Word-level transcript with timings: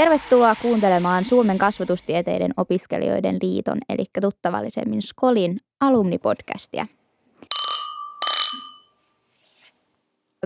Tervetuloa 0.00 0.54
kuuntelemaan 0.62 1.24
Suomen 1.24 1.58
kasvatustieteiden 1.58 2.50
opiskelijoiden 2.56 3.38
liiton, 3.42 3.78
eli 3.88 4.04
tuttavallisemmin 4.20 5.02
Skolin 5.02 5.60
alumnipodcastia. 5.80 6.86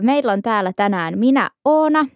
Meillä 0.01 0.31
on 0.31 0.41
täällä 0.41 0.73
tänään 0.73 1.17
minä 1.17 1.49
Oona. 1.65 2.07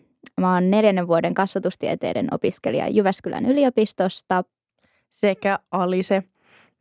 Mä 0.41 0.54
oon 0.54 0.71
neljännen 0.71 1.07
vuoden 1.07 1.33
kasvatustieteiden 1.33 2.28
opiskelija 2.32 2.88
Jyväskylän 2.88 3.46
yliopistosta. 3.46 4.43
Sekä 5.10 5.60
Alise. 5.71 6.24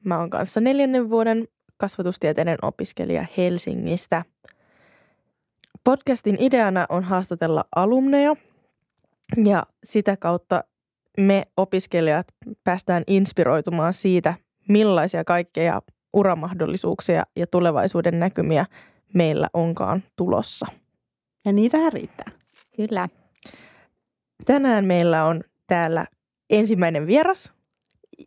Mä 0.04 0.18
oon 0.18 0.30
kanssa 0.30 0.60
neljännen 0.60 1.10
vuoden 1.10 1.48
kasvatustieteiden 1.76 2.58
opiskelija 2.62 3.26
Helsingistä. 3.36 4.24
Podcastin 5.84 6.36
ideana 6.40 6.86
on 6.88 7.04
haastatella 7.04 7.64
alumneja 7.76 8.36
ja 9.44 9.66
sitä 9.84 10.16
kautta 10.16 10.64
me 11.18 11.46
opiskelijat 11.56 12.26
päästään 12.64 13.04
inspiroitumaan 13.06 13.94
siitä, 13.94 14.34
millaisia 14.68 15.24
kaikkea 15.24 15.82
uramahdollisuuksia 16.12 17.24
ja 17.36 17.46
tulevaisuuden 17.46 18.20
näkymiä 18.20 18.66
meillä 19.14 19.48
onkaan 19.52 20.02
tulossa. 20.16 20.66
Ja 21.44 21.52
niitähän 21.52 21.92
riittää. 21.92 22.30
Kyllä. 22.76 23.08
Tänään 24.44 24.84
meillä 24.84 25.24
on 25.24 25.44
täällä 25.66 26.06
ensimmäinen 26.50 27.06
vieras, 27.06 27.52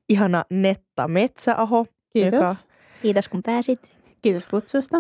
ihana 0.10 0.46
Netta 0.50 1.08
Metsäaho. 1.08 1.86
Kiitos. 2.14 2.34
Joka, 2.34 2.56
Kiitos 3.02 3.30
kun 3.30 3.44
pääsit. 3.44 3.80
Kiitos 4.22 4.48
kutsusta. 4.48 4.98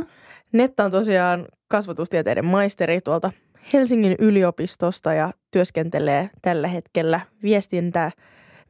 Netta 0.52 0.84
on 0.86 0.92
tosiaan 0.92 1.48
kasvatustieteiden 1.68 2.46
maisteri 2.46 3.00
tuolta 3.02 3.32
Helsingin 3.74 4.16
yliopistosta 4.20 5.14
ja 5.14 5.34
työskentelee 5.52 6.30
tällä 6.42 6.68
hetkellä 6.68 7.22
viestintää, 7.44 8.12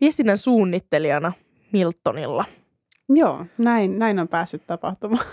viestinnän 0.02 0.38
suunnittelijana 0.38 1.34
Miltonilla. 1.72 2.46
Joo, 3.10 3.46
näin, 3.58 4.00
näin 4.00 4.20
on 4.20 4.28
päässyt 4.28 4.68
tapahtumaan. 4.68 5.26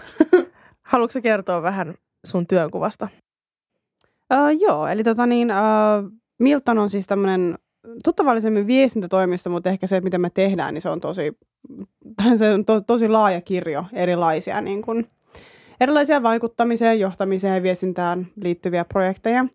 Haluatko 0.83 1.21
kertoa 1.23 1.63
vähän 1.63 1.95
sun 2.27 2.47
työnkuvasta? 2.47 3.09
Uh, 4.33 4.61
joo, 4.61 4.87
eli 4.87 5.05
tota 5.05 5.27
niin, 5.27 5.51
uh, 5.51 6.13
Milton 6.39 6.79
on 6.79 6.91
siis 6.91 7.07
tämmöinen 7.07 7.59
tuttavallisemmin 8.05 8.67
viestintätoimisto, 8.67 9.51
mutta 9.51 9.71
ehkä 9.71 9.87
se, 9.87 10.01
mitä 10.01 10.19
me 10.19 10.31
tehdään, 10.31 10.75
niin 10.75 10.83
se 10.83 10.89
on 10.89 11.01
tosi, 11.01 11.39
se 12.37 12.55
on 12.55 12.65
to, 12.65 12.81
tosi 12.81 13.09
laaja 13.09 13.41
kirjo 13.41 13.85
erilaisia, 13.93 14.61
niin 14.61 14.83
kuin, 14.83 15.11
erilaisia 15.81 16.23
vaikuttamiseen, 16.23 17.01
johtamiseen 17.01 17.55
ja 17.55 17.63
viestintään 17.63 18.27
liittyviä 18.43 18.85
projekteja. 18.85 19.47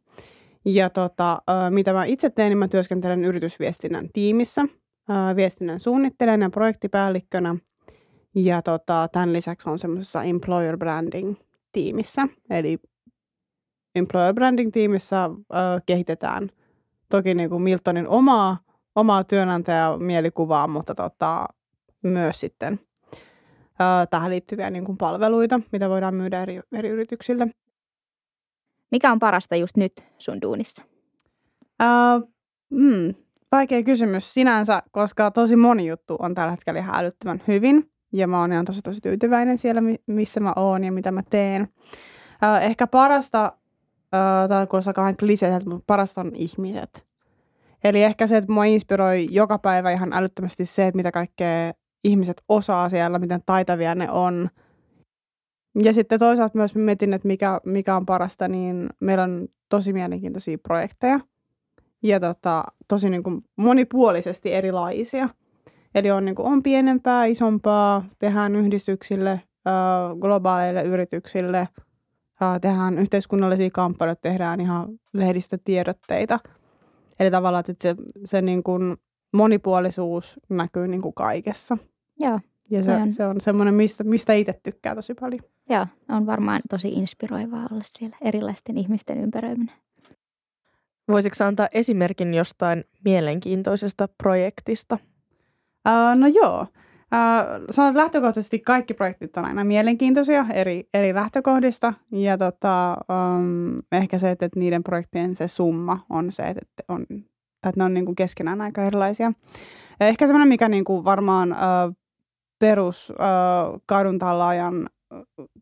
Ja 0.65 0.89
tota, 0.89 1.41
mitä 1.69 1.93
mä 1.93 2.05
itse 2.05 2.29
teen, 2.29 2.49
niin 2.49 2.57
mä 2.57 2.67
työskentelen 2.67 3.25
yritysviestinnän 3.25 4.09
tiimissä, 4.13 4.65
viestinnän 5.35 5.79
suunnittelijana 5.79 6.45
ja 6.45 6.49
projektipäällikkönä. 6.49 7.55
Ja 8.35 8.61
tota, 8.61 9.07
tämän 9.11 9.33
lisäksi 9.33 9.69
on 9.69 9.79
semmoisessa 9.79 10.23
employer 10.23 10.77
branding 10.77 11.35
tiimissä, 11.71 12.27
eli 12.49 12.79
employer 13.95 14.33
branding 14.33 14.71
tiimissä 14.71 15.29
kehitetään 15.85 16.49
toki 17.09 17.33
niin 17.33 17.49
kuin 17.49 17.61
Miltonin 17.61 18.07
omaa, 18.07 18.57
omaa 18.95 19.23
työnantajamielikuvaa, 19.23 20.67
mutta 20.67 20.95
tota, 20.95 21.47
myös 22.03 22.39
sitten 22.39 22.79
äh, 23.81 24.07
tähän 24.09 24.31
liittyviä 24.31 24.69
niin 24.69 24.85
kuin 24.85 24.97
palveluita, 24.97 25.59
mitä 25.71 25.89
voidaan 25.89 26.15
myydä 26.15 26.41
eri, 26.41 26.61
eri 26.71 26.89
yrityksille. 26.89 27.47
Mikä 28.91 29.11
on 29.11 29.19
parasta 29.19 29.55
just 29.55 29.77
nyt 29.77 29.93
sun 30.17 30.41
duunissa? 30.41 30.81
Äh, 31.81 32.21
mm, 32.69 33.13
vaikea 33.51 33.83
kysymys 33.83 34.33
sinänsä, 34.33 34.83
koska 34.91 35.31
tosi 35.31 35.55
moni 35.55 35.87
juttu 35.87 36.15
on 36.19 36.35
tällä 36.35 36.51
hetkellä 36.51 36.79
ihan 36.79 36.95
älyttömän 36.95 37.41
hyvin. 37.47 37.89
Ja 38.13 38.27
mä 38.27 38.39
oon 38.39 38.51
ihan 38.51 38.65
tosi 38.65 38.81
tosi 38.81 39.01
tyytyväinen 39.01 39.57
siellä, 39.57 39.81
missä 40.07 40.39
mä 40.39 40.53
oon 40.55 40.83
ja 40.83 40.91
mitä 40.91 41.11
mä 41.11 41.23
teen. 41.29 41.67
Äh, 42.43 42.63
ehkä 42.63 42.87
parasta 42.87 43.51
uh, 43.55 44.49
tämä 44.49 44.67
kuulostaa 44.67 44.93
kauhean 44.93 45.17
kliseeltä, 45.17 45.69
mutta 45.69 45.83
parasta 45.87 46.21
on 46.21 46.31
ihmiset. 46.35 47.05
Eli 47.83 48.03
ehkä 48.03 48.27
se, 48.27 48.37
että 48.37 48.51
mua 48.51 48.63
inspiroi 48.65 49.27
joka 49.31 49.59
päivä 49.59 49.91
ihan 49.91 50.13
älyttömästi 50.13 50.65
se, 50.65 50.87
että 50.87 50.95
mitä 50.95 51.11
kaikkea 51.11 51.73
ihmiset 52.03 52.43
osaa 52.49 52.89
siellä, 52.89 53.19
miten 53.19 53.41
taitavia 53.45 53.95
ne 53.95 54.11
on. 54.11 54.49
Ja 55.75 55.93
sitten 55.93 56.19
toisaalta 56.19 56.57
myös 56.57 56.75
mietin, 56.75 57.13
että 57.13 57.27
mikä, 57.27 57.61
mikä 57.65 57.95
on 57.95 58.05
parasta, 58.05 58.47
niin 58.47 58.89
meillä 58.99 59.23
on 59.23 59.47
tosi 59.69 59.93
mielenkiintoisia 59.93 60.57
projekteja. 60.57 61.19
Ja 62.03 62.19
tota, 62.19 62.63
tosi 62.87 63.09
niin 63.09 63.23
kuin 63.23 63.41
monipuolisesti 63.55 64.53
erilaisia. 64.53 65.29
Eli 65.95 66.11
on, 66.11 66.25
niin 66.25 66.35
kuin, 66.35 66.45
on 66.45 66.63
pienempää, 66.63 67.25
isompaa, 67.25 68.05
tehdään 68.19 68.55
yhdistyksille, 68.55 69.41
globaaleille 70.19 70.83
yrityksille– 70.83 71.67
tehdään 72.61 72.97
yhteiskunnallisia 72.97 73.69
kampanjoita, 73.69 74.21
tehdään 74.21 74.61
ihan 74.61 74.87
lehdistötiedotteita. 75.13 76.39
Eli 77.19 77.31
tavallaan, 77.31 77.63
että 77.67 77.83
se, 77.89 77.95
se 78.25 78.41
niin 78.41 78.63
kuin 78.63 78.97
monipuolisuus 79.33 80.39
näkyy 80.49 80.87
niin 80.87 81.01
kuin 81.01 81.13
kaikessa. 81.13 81.77
Joo. 82.19 82.39
Ja 82.69 82.83
se, 82.83 82.95
on... 82.95 83.11
se 83.11 83.25
on 83.25 83.41
semmoinen, 83.41 83.73
mistä, 83.73 84.03
mistä 84.03 84.33
itse 84.33 84.59
tykkää 84.63 84.95
tosi 84.95 85.13
paljon. 85.13 85.39
Joo, 85.69 85.87
on 86.09 86.25
varmaan 86.25 86.61
tosi 86.69 86.89
inspiroivaa 86.89 87.67
olla 87.71 87.83
siellä 87.85 88.17
erilaisten 88.21 88.77
ihmisten 88.77 89.17
ympäröiminen. 89.17 89.75
Voisitko 91.07 91.43
antaa 91.43 91.67
esimerkin 91.71 92.33
jostain 92.33 92.83
mielenkiintoisesta 93.05 94.07
projektista? 94.23 94.97
Uh, 95.87 96.19
no 96.19 96.27
joo. 96.27 96.61
Uh, 96.61 97.65
sanon, 97.71 97.89
että 97.89 98.01
lähtökohtaisesti 98.01 98.59
kaikki 98.59 98.93
projektit 98.93 99.37
on 99.37 99.45
aina 99.45 99.63
mielenkiintoisia 99.63 100.45
eri, 100.53 100.89
eri 100.93 101.13
lähtökohdista. 101.13 101.93
Ja 102.11 102.37
tota, 102.37 102.97
um, 103.37 103.77
ehkä 103.91 104.19
se, 104.19 104.29
että, 104.31 104.45
että 104.45 104.59
niiden 104.59 104.83
projektien 104.83 105.35
se 105.35 105.47
summa 105.47 106.05
on 106.09 106.31
se, 106.31 106.43
että, 106.43 106.83
on, 106.87 107.01
että 107.11 107.73
ne 107.77 107.83
on 107.83 107.93
niin 107.93 108.05
kuin 108.05 108.15
keskenään 108.15 108.61
aika 108.61 108.83
erilaisia. 108.83 109.31
Ja 109.99 110.07
ehkä 110.07 110.27
semmoinen, 110.27 110.47
mikä 110.47 110.69
niin 110.69 110.83
kuin 110.83 111.03
varmaan 111.03 111.51
uh, 111.51 111.95
perus 112.59 113.09
uh, 113.09 113.81
kadun 113.85 114.19
tallaajan 114.19 114.89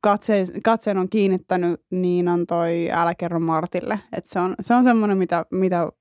katseen, 0.02 0.47
katseen 0.63 0.97
on 0.97 1.09
kiinnittänyt, 1.09 1.81
niin 1.90 2.28
on 2.28 2.47
toi 2.47 2.91
Älä 2.91 3.16
kerro 3.16 3.40
Martille. 3.40 4.00
Et 4.13 4.25
se 4.25 4.40
on, 4.40 4.56
se 4.62 4.74
on 4.74 4.84
semmoinen, 4.84 5.18
mitä, 5.18 5.46
mitä, 5.51 5.91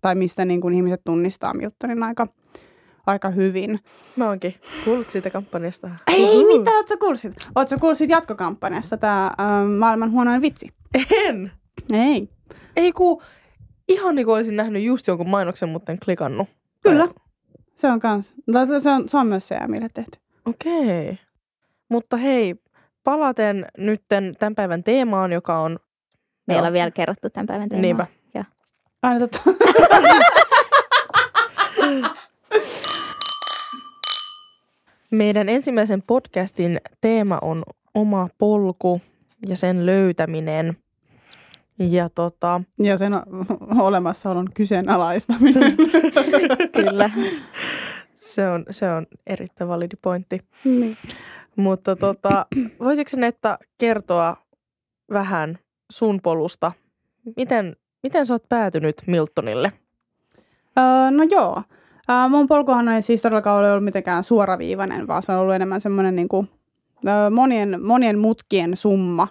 tai 0.00 0.14
mistä 0.14 0.44
niin 0.44 0.60
kuin 0.60 0.74
ihmiset 0.74 1.00
tunnistaa 1.04 1.54
Miltonin 1.54 2.02
aika, 2.02 2.26
aika 3.06 3.30
hyvin. 3.30 3.80
Mä 4.16 4.28
oonkin 4.28 4.54
kuullut 4.84 5.10
siitä 5.10 5.30
kampanjasta. 5.30 5.90
Ei 6.06 6.24
Uhu. 6.24 6.58
mitä, 6.58 6.70
ootko 6.70 6.96
kuullut 6.96 7.20
siitä? 7.20 7.46
Ootko 7.56 7.78
kuullut 7.78 7.98
siitä 7.98 8.14
jatkokampanjasta, 8.14 8.96
tämä 8.96 9.32
ähm, 9.40 9.70
maailman 9.70 10.12
huonoin 10.12 10.42
vitsi? 10.42 10.68
En. 11.24 11.52
Ei. 11.92 12.28
Ei 12.76 12.92
ku, 12.92 13.22
ihan 13.88 14.14
niin 14.14 14.26
kuin 14.26 14.34
olisin 14.34 14.56
nähnyt 14.56 14.82
just 14.82 15.06
jonkun 15.06 15.28
mainoksen, 15.28 15.68
mutta 15.68 15.92
en 15.92 15.98
klikannut. 16.04 16.48
Kyllä. 16.82 17.08
Se 17.76 17.88
on 17.88 18.00
kans. 18.00 18.34
Se 18.82 18.90
on, 18.90 19.08
se 19.08 19.16
on 19.16 19.26
myös 19.26 19.48
se, 19.48 19.58
millä 19.66 19.88
tehty. 19.88 20.18
Okei. 20.46 21.18
Mutta 21.88 22.16
hei, 22.16 22.54
palaten 23.04 23.66
nytten 23.78 24.34
tämän 24.38 24.54
päivän 24.54 24.84
teemaan, 24.84 25.32
joka 25.32 25.58
on... 25.58 25.78
Meillä 26.46 26.66
on 26.66 26.72
vielä 26.72 26.90
kerrottu 26.90 27.30
tämän 27.30 27.46
päivän 27.46 27.68
teemaa. 27.68 27.82
Niinpä. 27.82 28.06
Ja. 28.34 28.44
Aina 29.02 29.20
totta. 29.20 29.40
Meidän 35.10 35.48
ensimmäisen 35.48 36.02
podcastin 36.02 36.80
teema 37.00 37.38
on 37.42 37.62
oma 37.94 38.28
polku 38.38 39.00
ja 39.46 39.56
sen 39.56 39.86
löytäminen. 39.86 40.76
Ja, 41.78 42.08
tota... 42.08 42.60
ja 42.78 42.98
sen 42.98 43.12
olemassaolon 43.78 44.48
kyseenalaistaminen. 44.54 45.76
Kyllä. 46.76 47.10
Se 48.34 48.48
on, 48.48 48.64
se 48.70 48.90
on 48.90 49.06
erittäin 49.26 49.68
validi 49.68 49.96
pointti. 50.02 50.40
Niin. 50.64 50.96
Mutta 51.56 51.96
tota, 51.96 52.46
voisitko 52.84 53.16
Netta 53.16 53.58
kertoa 53.78 54.36
vähän 55.12 55.58
sun 55.90 56.20
polusta? 56.22 56.72
Miten, 57.36 57.76
miten 58.02 58.26
sä 58.26 58.34
oot 58.34 58.48
päätynyt 58.48 59.02
Miltonille? 59.06 59.72
Öö, 60.78 61.10
no 61.10 61.22
joo. 61.22 61.62
Uh, 62.10 62.30
mun 62.30 62.46
polkuhan 62.46 62.88
ei 62.88 63.02
siis 63.02 63.22
todellakaan 63.22 63.58
ole 63.58 63.70
ollut 63.70 63.84
mitenkään 63.84 64.24
suoraviivainen, 64.24 65.06
vaan 65.06 65.22
se 65.22 65.32
on 65.32 65.38
ollut 65.38 65.54
enemmän 65.54 65.80
semmoinen 65.80 66.16
niin 66.16 66.28
kuin, 66.28 66.48
uh, 66.96 67.30
monien, 67.30 67.82
monien 67.82 68.18
mutkien 68.18 68.76
summa. 68.76 69.28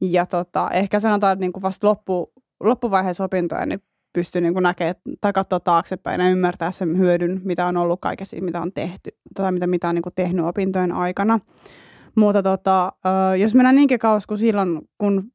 Ja 0.00 0.26
tota, 0.26 0.70
ehkä 0.70 1.00
sanotaan, 1.00 1.32
että 1.32 1.40
niin 1.40 1.52
kuin 1.52 1.62
vasta 1.62 1.86
loppu, 1.86 2.32
loppuvaiheessa 2.60 3.24
opintoja 3.24 3.66
niin 3.66 3.82
pystyy 4.12 4.40
niin 4.40 4.54
näkemään 4.54 4.94
tai 5.20 5.32
katsoa 5.32 5.60
taaksepäin 5.60 6.20
ja 6.20 6.30
ymmärtää 6.30 6.70
sen 6.70 6.98
hyödyn, 6.98 7.40
mitä 7.44 7.66
on 7.66 7.76
ollut 7.76 8.00
kaikessa, 8.00 8.36
mitä 8.40 8.60
on 8.60 8.72
tehty, 8.72 9.10
tai 9.34 9.52
mitä, 9.52 9.66
mitä 9.66 9.88
on 9.88 9.94
niin 9.94 10.02
kuin 10.02 10.14
tehnyt 10.14 10.44
opintojen 10.44 10.92
aikana. 10.92 11.40
Mutta 12.14 12.42
tota, 12.42 12.92
jos 13.38 13.54
mennään 13.54 13.76
niinkin 13.76 13.98
kauas 13.98 14.26
kuin 14.26 14.38
silloin, 14.38 14.80
kun 14.98 15.32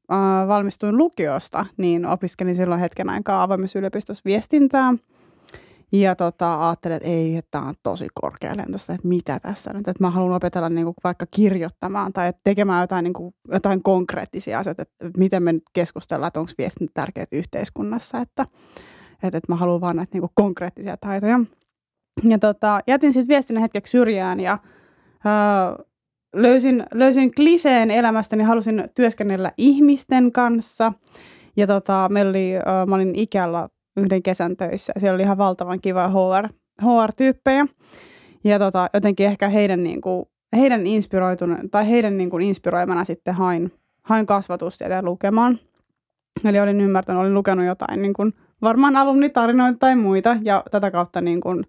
valmistuin 0.48 0.98
lukiosta, 0.98 1.66
niin 1.77 2.06
opiskelin 2.06 2.56
silloin 2.56 2.81
hetken 2.81 3.10
aikaa 3.10 3.44
avoimessa 3.44 3.80
yliopistossa 3.80 4.22
viestintää– 4.25 4.94
Ja 5.92 6.16
tota, 6.16 6.68
ajattelin, 6.68 6.98
että 6.98 7.10
ei, 7.10 7.38
että 7.38 7.52
tämä 7.52 7.68
on 7.68 7.76
tosi 7.84 8.08
korkealentoista, 8.14 8.94
että 8.94 9.08
mitä 9.08 9.40
tässä 9.40 9.74
nyt. 9.74 9.88
Että 9.88 10.04
mä 10.04 10.10
haluan 10.10 10.34
opetella 10.34 10.70
niin 10.70 10.86
kuin 10.86 10.96
vaikka 11.04 11.26
kirjoittamaan 11.32 12.14
tai 12.14 12.34
tekemään 12.44 12.84
jotain, 12.84 13.04
niin 13.04 13.14
kuin, 13.14 13.36
jotain 13.52 13.84
konkreettisia 13.84 14.60
asioita, 14.60 14.82
että 14.82 15.18
miten 15.18 15.44
me 15.44 15.54
nyt 15.54 15.64
keskustellaan, 15.74 16.28
että 16.28 16.40
onko 16.40 16.52
viestintä 16.58 16.92
tärkeät 16.94 17.30
yhteiskunnassa. 17.32 18.20
Että, 18.20 18.46
että, 19.24 19.38
että 19.38 19.52
mä 19.52 19.56
haluan 19.56 19.82
vaan 19.82 19.96
näitä 19.96 20.10
niin 20.14 20.22
kuin 20.22 20.32
konkreettisia 20.36 20.98
taitoja. 20.98 21.40
Ja 22.24 22.40
tota, 22.40 22.80
jätin 22.88 23.14
sitten 23.14 23.28
viestinnän 23.28 23.62
hetkeksi 23.62 23.92
syrjään 23.92 24.40
ja 24.40 24.60
öö, 25.26 25.86
löysin, 26.36 26.84
löysin 26.94 27.36
kliseen 27.36 27.92
elämästäni, 27.92 28.44
halusin 28.44 28.84
työskennellä 28.96 29.52
ihmisten 29.58 30.32
kanssa. 30.32 30.94
Ja 31.58 31.68
tota, 31.68 32.08
meillä 32.12 32.30
oli, 32.30 32.52
mä 32.88 32.96
olin 32.96 33.16
ikällä 33.16 33.70
yhden 33.97 34.24
kesän 34.24 34.57
töissä. 34.57 34.94
Siellä 34.97 35.15
oli 35.15 35.24
ihan 35.24 35.38
valtavan 35.38 35.81
kiva 35.81 36.07
HR, 36.07 36.47
HR-tyyppejä. 36.81 37.65
Ja 38.44 38.59
tota, 38.59 38.89
jotenkin 38.94 39.25
ehkä 39.25 39.50
heidän, 39.50 39.83
niin 39.83 40.01
kuin, 40.01 40.25
heidän 40.56 40.88
inspiroitun, 40.88 41.57
tai 41.71 41.89
heidän 41.89 42.18
niin 42.18 42.30
kuin 42.30 42.44
inspiroimana 42.44 43.03
sitten 43.03 43.36
hain, 43.36 43.71
hain 44.03 44.25
kasvatustieteen 44.25 45.06
lukemaan. 45.06 45.59
Eli 46.44 46.59
olin 46.59 46.81
ymmärtänyt, 46.81 47.21
olin 47.21 47.33
lukenut 47.33 47.65
jotain 47.65 48.01
niin 48.01 48.13
kuin, 48.13 48.33
varmaan 48.62 48.95
alumnitarinoita 48.95 49.80
tai 49.80 49.95
muita, 49.95 50.38
ja 50.41 50.63
tätä 50.71 50.91
kautta 50.91 51.21
niin 51.21 51.41
kuin, 51.41 51.63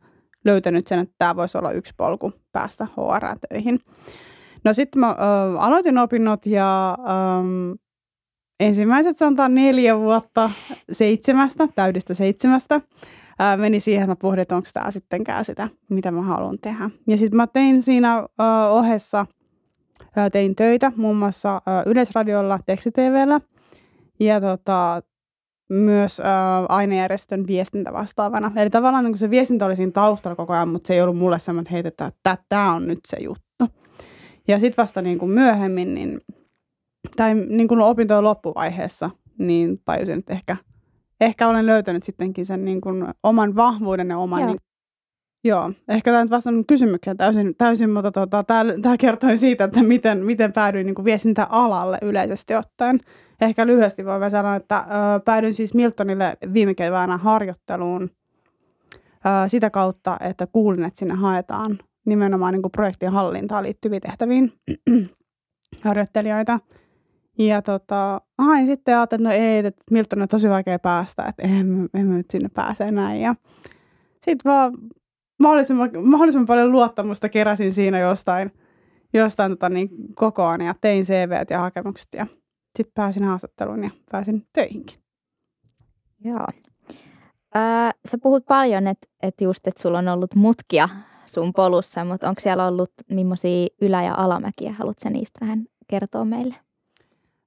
löytänyt 0.44 0.86
sen, 0.86 0.98
että 0.98 1.14
tämä 1.18 1.36
voisi 1.36 1.58
olla 1.58 1.72
yksi 1.72 1.94
polku 1.96 2.32
päästä 2.52 2.84
HR-töihin. 2.84 3.78
No 4.64 4.74
sitten 4.74 5.00
mä 5.00 5.10
ö, 5.10 5.14
aloitin 5.58 5.98
opinnot 5.98 6.46
ja 6.46 6.98
ö, 6.98 7.76
ensimmäiset 8.60 9.18
sanotaan 9.18 9.54
neljä 9.54 9.98
vuotta 9.98 10.50
seitsemästä, 10.92 11.68
täydestä 11.74 12.14
seitsemästä, 12.14 12.80
ää, 13.38 13.56
meni 13.56 13.80
siihen, 13.80 14.02
että 14.02 14.10
mä 14.10 14.16
pohdin, 14.16 14.42
että 14.42 14.56
onko 14.56 14.68
tämä 14.74 14.90
sittenkään 14.90 15.44
sitä, 15.44 15.68
mitä 15.88 16.10
mä 16.10 16.22
haluan 16.22 16.58
tehdä. 16.62 16.90
Ja 17.06 17.16
sitten 17.16 17.36
mä 17.36 17.46
tein 17.46 17.82
siinä 17.82 18.26
ää, 18.38 18.70
ohessa, 18.70 19.26
ää, 20.16 20.30
tein 20.30 20.56
töitä 20.56 20.92
muun 20.96 21.16
muassa 21.16 21.62
ää, 21.66 21.82
Yleisradiolla, 21.86 22.58
tekstitvllä 22.66 23.40
ja 24.20 24.40
tota, 24.40 25.02
myös 25.70 26.20
ää, 26.20 26.66
ainejärjestön 26.68 27.46
viestintä 27.46 27.92
vastaavana. 27.92 28.52
Eli 28.56 28.70
tavallaan 28.70 29.04
niin 29.04 29.18
se 29.18 29.30
viestintä 29.30 29.66
oli 29.66 29.76
siinä 29.76 29.92
taustalla 29.92 30.36
koko 30.36 30.52
ajan, 30.52 30.68
mutta 30.68 30.86
se 30.86 30.94
ei 30.94 31.02
ollut 31.02 31.18
mulle 31.18 31.38
semmoinen, 31.38 31.86
että 31.86 32.12
tämä 32.48 32.74
on 32.74 32.86
nyt 32.86 33.00
se 33.06 33.16
juttu. 33.20 33.64
Ja 34.48 34.60
sitten 34.60 34.82
vasta 34.82 35.02
niin 35.02 35.18
kuin 35.18 35.30
myöhemmin, 35.30 35.94
niin 35.94 36.20
tai 37.16 37.34
niin 37.34 37.68
kuin 37.68 37.80
opintojen 37.80 38.24
loppuvaiheessa, 38.24 39.10
niin 39.38 39.80
tajusin, 39.84 40.18
että 40.18 40.32
ehkä, 40.32 40.56
ehkä 41.20 41.48
olen 41.48 41.66
löytänyt 41.66 42.02
sittenkin 42.02 42.46
sen 42.46 42.64
niin 42.64 42.80
kuin 42.80 43.06
oman 43.22 43.56
vahvuuden 43.56 44.08
ja 44.08 44.18
oman... 44.18 44.40
Joo. 44.40 44.48
Niin, 44.48 44.60
joo, 45.44 45.72
ehkä 45.88 46.10
tämä 46.10 46.24
nyt 46.24 46.30
vastannut 46.30 46.66
kysymykseen 46.66 47.16
täysin, 47.16 47.54
täysin 47.58 47.90
mutta 47.90 48.12
tota, 48.12 48.44
tämä 48.82 48.96
kertoi 48.98 49.36
siitä, 49.36 49.64
että 49.64 49.82
miten, 49.82 50.18
miten 50.18 50.52
päädyin 50.52 50.86
niin 50.86 50.94
kuin 50.94 51.04
viestintäalalle 51.04 51.98
yleisesti 52.02 52.54
ottaen. 52.54 53.00
Ehkä 53.40 53.66
lyhyesti 53.66 54.04
voi 54.04 54.30
sanoa, 54.30 54.56
että 54.56 54.76
ö, 54.76 55.20
päädyin 55.24 55.54
siis 55.54 55.74
Miltonille 55.74 56.36
viime 56.52 56.74
keväänä 56.74 57.16
harjoitteluun 57.16 58.10
ö, 59.02 59.48
sitä 59.48 59.70
kautta, 59.70 60.16
että 60.20 60.46
kuulin, 60.46 60.84
että 60.84 60.98
sinne 60.98 61.14
haetaan 61.14 61.78
nimenomaan 62.06 62.52
niin 62.52 62.62
kuin 62.62 62.72
projektin 62.72 63.10
hallintaan 63.10 63.64
liittyviin 63.64 64.02
tehtäviin 64.02 64.52
harjoittelijoita. 65.84 66.60
Ja 67.38 67.62
tota, 67.62 68.20
hain 68.38 68.66
sitten 68.66 68.96
ajattelin, 68.96 69.26
että 69.26 69.38
no 69.38 69.44
ei, 69.44 69.58
että 69.58 69.82
Milton 69.90 70.22
on 70.22 70.28
tosi 70.28 70.48
vaikea 70.48 70.78
päästä, 70.78 71.24
että 71.24 71.42
en, 71.42 71.88
en 71.94 72.10
nyt 72.10 72.30
sinne 72.30 72.48
pääse 72.48 72.90
näin. 72.90 73.20
Ja 73.20 73.34
sitten 74.12 74.50
vaan 74.52 74.72
mahdollisimman, 75.40 75.90
mahdollisimman 76.02 76.46
paljon 76.46 76.72
luottamusta 76.72 77.28
keräsin 77.28 77.74
siinä 77.74 77.98
jostain, 77.98 78.52
jostain 79.14 79.52
tota, 79.52 79.68
niin, 79.68 79.88
kokoaan 80.14 80.60
ja 80.60 80.74
tein 80.80 81.04
CV 81.04 81.32
ja 81.50 81.60
hakemukset 81.60 82.08
ja 82.12 82.26
sitten 82.76 82.94
pääsin 82.94 83.24
haastatteluun 83.24 83.84
ja 83.84 83.90
pääsin 84.10 84.46
töihinkin. 84.52 84.98
Joo. 86.24 86.46
Öö, 87.56 87.90
sä 88.10 88.18
puhut 88.22 88.46
paljon, 88.46 88.86
että 88.86 89.06
et 89.22 89.40
just, 89.40 89.66
että 89.66 89.82
sulla 89.82 89.98
on 89.98 90.08
ollut 90.08 90.34
mutkia 90.34 90.88
sun 91.26 91.52
polussa, 91.52 92.04
mutta 92.04 92.28
onko 92.28 92.40
siellä 92.40 92.66
ollut 92.66 92.92
millaisia 93.10 93.66
ylä- 93.80 94.04
ja 94.04 94.14
alamäkiä? 94.14 94.72
Haluatko 94.72 95.08
niistä 95.08 95.40
vähän 95.40 95.64
kertoa 95.88 96.24
meille? 96.24 96.65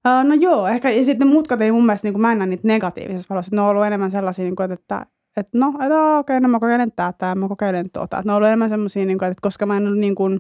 Uh, 0.08 0.30
no 0.30 0.36
joo, 0.36 0.68
ehkä 0.68 0.90
ja 0.90 1.06
sitten 1.06 1.28
mutkat 1.28 1.62
ei 1.62 1.72
mun 1.72 1.86
mielestä, 1.86 2.06
niin 2.06 2.14
kuin 2.14 2.22
mä 2.22 2.32
en 2.32 2.40
näe 2.40 2.48
niitä 2.48 2.68
negatiivisessa 2.68 3.28
valossa. 3.30 3.56
Ne 3.56 3.62
on 3.62 3.68
ollut 3.68 3.86
enemmän 3.86 4.12
sellaisia, 4.12 4.46
niin 4.46 4.56
kuin, 4.56 4.72
että, 4.72 5.06
että 5.38 5.58
no, 5.58 5.68
että 5.70 6.18
okei, 6.18 6.38
okay, 6.38 6.40
no 6.40 6.48
mä 6.48 6.60
kokeilen 6.60 6.92
tätä, 6.92 7.36
mä 7.36 7.48
kokeilen 7.48 7.90
tuota. 7.92 8.18
Että 8.18 8.30
ne 8.30 8.32
on 8.32 8.38
ollut 8.38 8.48
enemmän 8.48 8.70
sellaisia, 8.70 9.06
niin 9.06 9.18
kuin, 9.18 9.32
että 9.32 9.42
koska 9.42 9.66
mä 9.66 9.78
en 9.78 9.88
ollut 9.88 10.00
niin 10.00 10.16
kuin, 10.16 10.40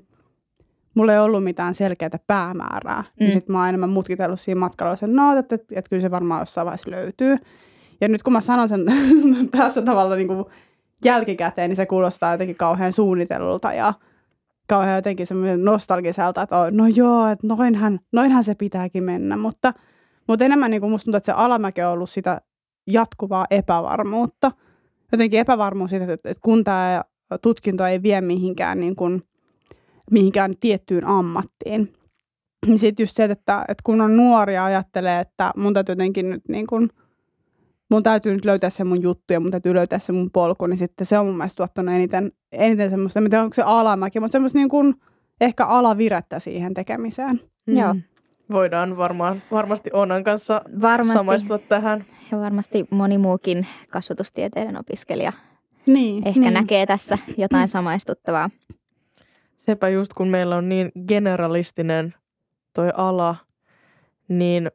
mulla 0.93 1.13
ei 1.13 1.19
ollut 1.19 1.43
mitään 1.43 1.75
selkeää 1.75 2.19
päämäärää, 2.27 3.01
niin 3.01 3.11
mm. 3.15 3.23
niin 3.23 3.31
sitten 3.31 3.53
mä 3.53 3.59
oon 3.59 3.69
enemmän 3.69 3.89
mutkitellut 3.89 4.39
siinä 4.39 4.59
matkalla, 4.59 4.93
että 4.93 5.07
no, 5.07 5.37
että, 5.37 5.55
että, 5.55 5.67
että 5.75 5.89
kyllä 5.89 6.01
se 6.01 6.11
varmaan 6.11 6.41
jossain 6.41 6.65
vaiheessa 6.65 6.91
löytyy. 6.91 7.37
Ja 8.01 8.07
nyt 8.07 8.23
kun 8.23 8.33
mä 8.33 8.41
sanon 8.41 8.69
sen 8.69 8.85
tässä 9.57 9.81
tavalla 9.81 10.15
niin 10.15 10.27
kuin 10.27 10.45
jälkikäteen, 11.05 11.69
niin 11.69 11.75
se 11.75 11.85
kuulostaa 11.85 12.31
jotenkin 12.31 12.55
kauhean 12.55 12.93
suunnitellulta 12.93 13.73
ja 13.73 13.93
kauhean 14.69 14.95
jotenkin 14.95 15.27
semmoinen 15.27 15.65
nostalgiselta, 15.65 16.41
että 16.41 16.55
no 16.71 16.87
joo, 16.87 17.27
että 17.27 17.47
noinhan, 17.47 17.99
noinhan 18.11 18.43
se 18.43 18.55
pitääkin 18.55 19.03
mennä, 19.03 19.37
mutta, 19.37 19.73
mutta 20.27 20.45
enemmän 20.45 20.71
niin 20.71 20.81
kuin 20.81 20.91
musta 20.91 21.05
tuntuu, 21.05 21.17
että 21.17 21.31
se 21.31 21.37
alamäki 21.37 21.81
on 21.81 21.91
ollut 21.91 22.09
sitä 22.09 22.41
jatkuvaa 22.87 23.45
epävarmuutta. 23.49 24.51
Jotenkin 25.11 25.39
epävarmuus 25.39 25.89
siitä, 25.89 26.13
että, 26.13 26.29
että 26.29 26.41
kun 26.41 26.63
tämä 26.63 27.03
tutkinto 27.41 27.85
ei 27.85 28.03
vie 28.03 28.21
mihinkään, 28.21 28.79
niin 28.79 28.95
kuin, 28.95 29.23
mihinkään 30.11 30.55
tiettyyn 30.59 31.07
ammattiin. 31.07 31.93
Niin 32.65 32.79
sitten 32.79 33.03
just 33.03 33.15
se, 33.15 33.23
että, 33.23 33.65
että 33.67 33.81
kun 33.83 34.01
on 34.01 34.17
nuoria 34.17 34.65
ajattelee, 34.65 35.19
että 35.19 35.51
mun 35.57 35.73
täytyy 35.73 35.93
jotenkin 35.93 36.29
nyt 36.29 36.43
niin 36.47 36.67
kuin– 36.67 36.89
mun 37.89 38.03
täytyy 38.03 38.33
nyt 38.33 38.45
löytää 38.45 38.69
se 38.69 38.83
mun 38.83 39.01
juttu 39.01 39.33
ja 39.33 39.39
mun 39.39 39.51
täytyy 39.51 39.73
löytää 39.73 39.99
se 39.99 40.11
mun 40.11 40.31
polku, 40.31 40.67
niin 40.67 40.77
sitten 40.77 41.07
se 41.07 41.19
on 41.19 41.25
mun 41.25 41.37
mielestä 41.37 41.57
tuottanut 41.57 41.95
eniten, 41.95 42.31
eniten 42.51 42.89
semmoista, 42.89 43.19
en 43.19 43.29
tiedä 43.29 43.43
onko 43.43 43.53
se 43.53 43.63
alamäki, 43.65 44.19
mutta 44.19 44.31
semmoista 44.31 44.57
niin 44.57 44.69
kuin 44.69 44.95
ehkä 45.41 45.65
alavirettä 45.65 46.39
siihen 46.39 46.73
tekemiseen. 46.73 47.41
Mm. 47.67 47.77
Joo. 47.77 47.95
Voidaan 48.51 48.97
varmaan, 48.97 49.41
varmasti 49.51 49.89
Onan 49.93 50.23
kanssa 50.23 50.61
varmasti, 50.81 51.17
samaistua 51.17 51.57
tähän. 51.57 52.05
Ja 52.31 52.39
varmasti 52.39 52.85
moni 52.89 53.17
muukin 53.17 53.67
kasvatustieteiden 53.91 54.79
opiskelija 54.79 55.33
niin, 55.85 56.27
ehkä 56.27 56.39
niin. 56.39 56.53
näkee 56.53 56.85
tässä 56.85 57.17
jotain 57.37 57.67
samaistuttavaa. 57.67 58.49
Sepä 59.57 59.89
just 59.89 60.13
kun 60.13 60.27
meillä 60.27 60.55
on 60.55 60.69
niin 60.69 60.91
generalistinen 61.07 62.13
toi 62.73 62.89
ala, 62.95 63.35
niin 64.27 64.71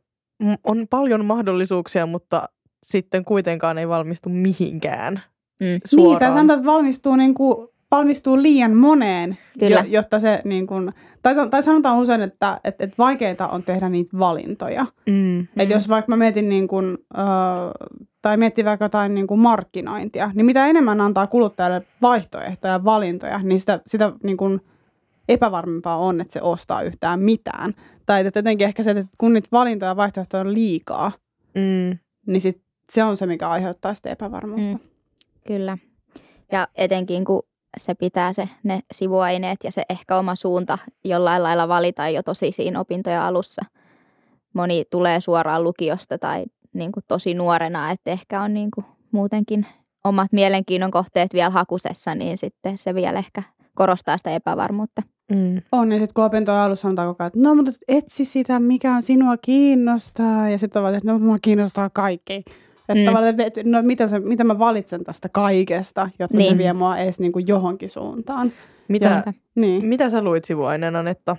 on 0.65 0.87
paljon 0.91 1.25
mahdollisuuksia, 1.25 2.07
mutta 2.07 2.49
sitten 2.85 3.25
kuitenkaan 3.25 3.79
ei 3.79 3.89
valmistu 3.89 4.29
mihinkään 4.29 5.23
mm. 5.61 5.81
suoraan. 5.85 6.11
Niin, 6.11 6.19
tai 6.19 6.33
sanotaan, 6.33 6.59
että 6.59 6.73
valmistuu, 6.73 7.17
niin 7.17 7.35
kuin, 7.35 7.69
valmistuu 7.91 8.43
liian 8.43 8.77
moneen, 8.77 9.39
Kyllä. 9.59 9.85
jotta 9.89 10.21
se, 10.21 10.41
niin 10.45 10.67
kuin, 10.67 10.93
tai, 11.23 11.35
tai 11.51 11.63
sanotaan 11.63 11.99
usein, 11.99 12.23
että, 12.23 12.61
että, 12.65 12.85
että 12.85 12.95
vaikeita 12.99 13.49
on 13.49 13.63
tehdä 13.63 13.89
niitä 13.89 14.19
valintoja. 14.19 14.87
Mm, 15.11 15.41
että 15.41 15.65
mm. 15.65 15.71
jos 15.71 15.89
vaikka 15.89 16.13
mä 16.13 16.17
mietin 16.17 16.49
niin 16.49 16.69
kuin, 16.69 16.93
uh, 16.95 17.99
tai 18.23 18.37
miettii 18.37 18.65
vaikka 18.65 18.85
jotain 18.85 19.15
niin 19.15 19.27
kuin 19.27 19.41
markkinointia, 19.41 20.31
niin 20.35 20.47
mitä 20.47 20.67
enemmän 20.67 21.01
antaa 21.01 21.27
kuluttajalle 21.27 21.83
vaihtoehtoja 22.03 22.73
ja 22.73 22.85
valintoja, 22.85 23.39
niin 23.39 23.61
sitä, 23.61 23.81
sitä 23.87 24.13
niin 24.23 24.37
kuin 24.37 24.61
epävarmempaa 25.29 25.97
on, 25.97 26.21
että 26.21 26.33
se 26.33 26.43
ostaa 26.43 26.83
yhtään 26.83 27.21
mitään. 27.21 27.75
Tai 28.07 28.27
että 28.27 28.39
jotenkin 28.39 28.67
ehkä 28.67 28.83
se, 28.83 28.91
että 28.91 29.05
kun 29.19 29.33
niitä 29.33 29.49
valintoja 29.53 29.91
ja 29.91 29.97
vaihtoehtoja 29.97 30.41
on 30.41 30.55
liikaa, 30.55 31.13
mm. 31.55 31.99
niin 32.27 32.41
sit 32.41 32.65
se 32.93 33.05
on 33.05 33.17
se, 33.17 33.27
mikä 33.27 33.49
aiheuttaa 33.49 33.95
sitä 33.95 34.11
epävarmuutta. 34.11 34.63
Mm, 34.63 34.79
kyllä. 35.47 35.79
Ja 36.53 36.69
etenkin 36.75 37.25
kun 37.25 37.43
se 37.79 37.95
pitää 37.95 38.33
se, 38.33 38.49
ne 38.63 38.81
sivuaineet 38.93 39.59
ja 39.65 39.73
se 39.73 39.83
ehkä 39.89 40.19
oma 40.19 40.35
suunta 40.35 40.79
jollain 41.05 41.43
lailla 41.43 41.69
valita 41.69 42.09
jo 42.09 42.23
tosi 42.23 42.53
siinä 42.53 42.81
opintoja 42.81 43.27
alussa. 43.27 43.63
Moni 44.55 44.85
tulee 44.91 45.21
suoraan 45.21 45.65
lukiosta 45.65 46.19
tai 46.19 46.45
niin 46.73 46.93
kuin 46.93 47.05
tosi 47.09 47.35
nuorena, 47.35 47.91
että 47.91 48.11
ehkä 48.11 48.43
on 48.43 48.55
niin 48.55 48.71
kuin 48.75 48.87
muutenkin 49.13 49.67
omat 50.05 50.33
mielenkiinnon 50.33 50.91
kohteet 50.91 51.35
vielä 51.35 51.51
hakusessa, 51.51 52.15
niin 52.15 52.39
sitten 52.39 52.79
se 52.79 52.95
vielä 52.95 53.19
ehkä 53.19 53.43
korostaa 53.75 54.17
sitä 54.17 54.31
epävarmuutta. 54.31 55.03
Mm. 55.33 55.63
On, 55.73 55.93
ja 55.93 55.99
sitten 55.99 56.15
kun 56.15 56.25
opintojen 56.25 56.61
alussa 56.61 56.83
sanotaan 56.83 57.09
koko 57.09 57.23
ajan, 57.23 57.27
että 57.27 57.41
no 57.41 57.55
mutta 57.55 57.73
etsi 57.89 58.25
sitä, 58.25 58.61
mikä 58.61 58.95
on 58.95 59.03
sinua 59.03 59.37
kiinnostaa, 59.37 60.49
ja 60.49 60.59
sitten 60.59 60.83
on 60.83 60.95
että 60.95 61.13
no 61.13 61.19
mua 61.19 61.37
kiinnostaa 61.43 61.91
kaikki. 61.91 62.45
Että 62.89 63.11
mm. 63.11 63.41
että 63.41 63.61
no, 63.65 63.83
mitä, 63.83 64.09
se, 64.09 64.21
mitä 64.21 64.45
mä 64.45 64.59
valitsen 64.59 65.05
tästä 65.05 65.29
kaikesta, 65.29 66.11
jotta 66.19 66.37
niin. 66.37 66.51
se 66.51 66.59
vie 66.59 66.73
mua 66.73 66.97
edes 66.97 67.21
niin 67.21 67.33
kuin 67.33 67.49
johonkin 67.49 67.91
suuntaan. 67.91 68.53
Mitä, 68.89 69.23
ja, 69.27 69.33
niin. 69.55 69.87
mitä 69.87 70.11
sä 70.11 70.23
luit 70.23 70.45
sivuaineena, 70.45 71.03
Netta? 71.03 71.37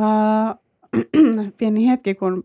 Uh, 0.00 0.58
pieni 1.58 1.88
hetki, 1.88 2.14
kun 2.14 2.44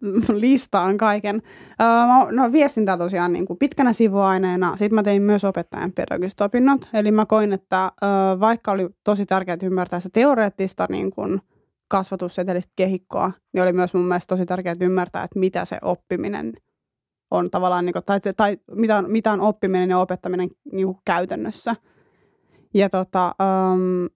listaan 0.34 0.96
kaiken. 0.96 1.42
Öö, 1.80 2.32
no 2.32 2.52
viestintää 2.52 2.98
tosiaan 2.98 3.32
niin 3.32 3.46
kuin 3.46 3.58
pitkänä 3.58 3.92
sivuaineena. 3.92 4.76
Sitten 4.76 4.94
mä 4.94 5.02
tein 5.02 5.22
myös 5.22 5.44
opettajan 5.44 5.92
pedagogiset 5.92 6.40
opinnot. 6.40 6.88
Eli 6.94 7.12
mä 7.12 7.26
koin, 7.26 7.52
että 7.52 7.92
öö, 8.02 8.40
vaikka 8.40 8.72
oli 8.72 8.88
tosi 9.04 9.26
tärkeää 9.26 9.58
ymmärtää 9.62 10.00
sitä 10.00 10.12
teoreettista 10.12 10.86
niin 10.90 11.10
kuin 11.10 11.40
kasvatussetelistä 11.88 12.72
kehikkoa, 12.76 13.32
niin 13.52 13.62
oli 13.62 13.72
myös 13.72 13.94
mun 13.94 14.04
mielestä 14.04 14.34
tosi 14.34 14.46
tärkeää 14.46 14.74
ymmärtää, 14.80 15.24
että 15.24 15.38
mitä 15.38 15.64
se 15.64 15.78
oppiminen 15.82 16.52
on 17.30 17.50
tavallaan, 17.50 17.84
niin 17.86 17.92
kuin, 17.92 18.04
tai, 18.04 18.20
tai 18.36 18.58
mitä, 18.72 18.96
on, 18.98 19.10
mitä 19.10 19.32
on 19.32 19.40
oppiminen 19.40 19.90
ja 19.90 19.98
opettaminen 19.98 20.48
niin 20.72 20.86
kuin 20.86 20.98
käytännössä. 21.04 21.76
Ja 22.74 22.90
tota, 22.90 23.34
um, 23.72 24.08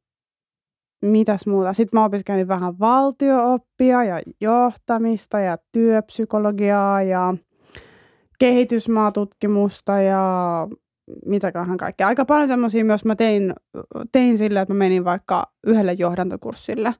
mitäs 1.02 1.46
muuta? 1.46 1.72
Sitten 1.72 2.00
mä 2.00 2.04
opiskelin 2.04 2.48
vähän 2.48 2.78
valtiooppia 2.78 4.04
ja 4.04 4.20
johtamista 4.40 5.40
ja 5.40 5.58
työpsykologiaa 5.72 7.02
ja 7.02 7.34
kehitysmaatutkimusta 8.38 10.00
ja 10.00 10.68
mitäköhän 11.26 11.76
kaikkea. 11.76 12.06
Aika 12.06 12.24
paljon 12.24 12.48
semmoisia 12.48 12.84
myös 12.84 13.04
mä 13.04 13.16
tein, 13.16 13.52
tein 14.12 14.38
sillä, 14.38 14.60
että 14.60 14.74
mä 14.74 14.78
menin 14.78 15.04
vaikka 15.04 15.52
yhdelle 15.66 15.92
johdantokurssille 15.92 16.94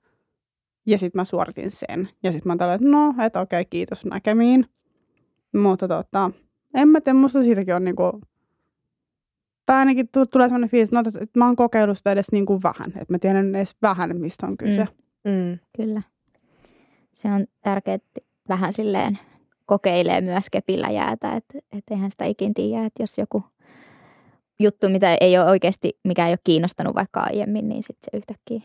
ja 0.87 0.99
sitten 0.99 1.21
mä 1.21 1.25
suoritin 1.25 1.71
sen. 1.71 2.09
Ja 2.23 2.33
sitten 2.33 2.52
mä 2.52 2.56
tällä, 2.56 2.75
että 2.75 2.88
no, 2.88 3.14
että 3.26 3.40
okei, 3.40 3.61
okay, 3.61 3.71
kiitos 3.71 4.04
näkemiin. 4.04 4.66
Mutta 5.54 5.88
tota, 5.88 6.30
en 6.75 6.88
mä 6.88 7.00
tiedä, 7.00 7.18
musta 7.18 7.42
siitäkin 7.42 7.75
on 7.75 7.84
niinku 7.84 8.20
tai 9.66 9.76
ainakin 9.76 10.08
tulee 10.12 10.49
sellainen 10.49 10.70
fiilis, 10.70 10.88
että, 10.88 11.00
no, 11.00 11.23
että 11.23 11.38
mä 11.38 11.46
oon 11.46 11.56
kokeillut 11.56 11.99
sitä 11.99 12.12
edes 12.12 12.32
niin 12.32 12.46
kuin 12.46 12.62
vähän. 12.62 12.88
Että 12.88 13.14
mä 13.14 13.18
tiedän 13.18 13.54
edes 13.54 13.76
vähän, 13.82 14.16
mistä 14.16 14.46
on 14.46 14.56
kyse. 14.56 14.88
Mm. 15.25 15.30
Mm. 15.30 15.58
Kyllä. 15.76 16.02
Se 17.12 17.32
on 17.32 17.46
tärkeää, 17.62 17.94
että 17.94 18.20
vähän 18.49 18.73
silleen 18.73 19.18
kokeilee 19.66 20.20
myös 20.20 20.50
kepillä 20.50 20.90
jäätä. 20.90 21.37
Että 21.37 21.58
et 21.73 21.84
eihän 21.90 22.11
sitä 22.11 22.25
ikin 22.25 22.54
tiedä, 22.54 22.84
että 22.84 23.02
jos 23.02 23.18
joku 23.18 23.44
juttu, 24.58 24.88
mitä 24.88 25.16
ei 25.20 25.38
ole 25.38 25.50
oikeasti, 25.50 25.99
mikä 26.04 26.26
ei 26.26 26.32
ole 26.32 26.38
kiinnostanut 26.44 26.94
vaikka 26.94 27.20
aiemmin, 27.20 27.68
niin 27.68 27.82
sitten 27.82 28.08
se 28.11 28.16
yhtäkkiä 28.16 28.61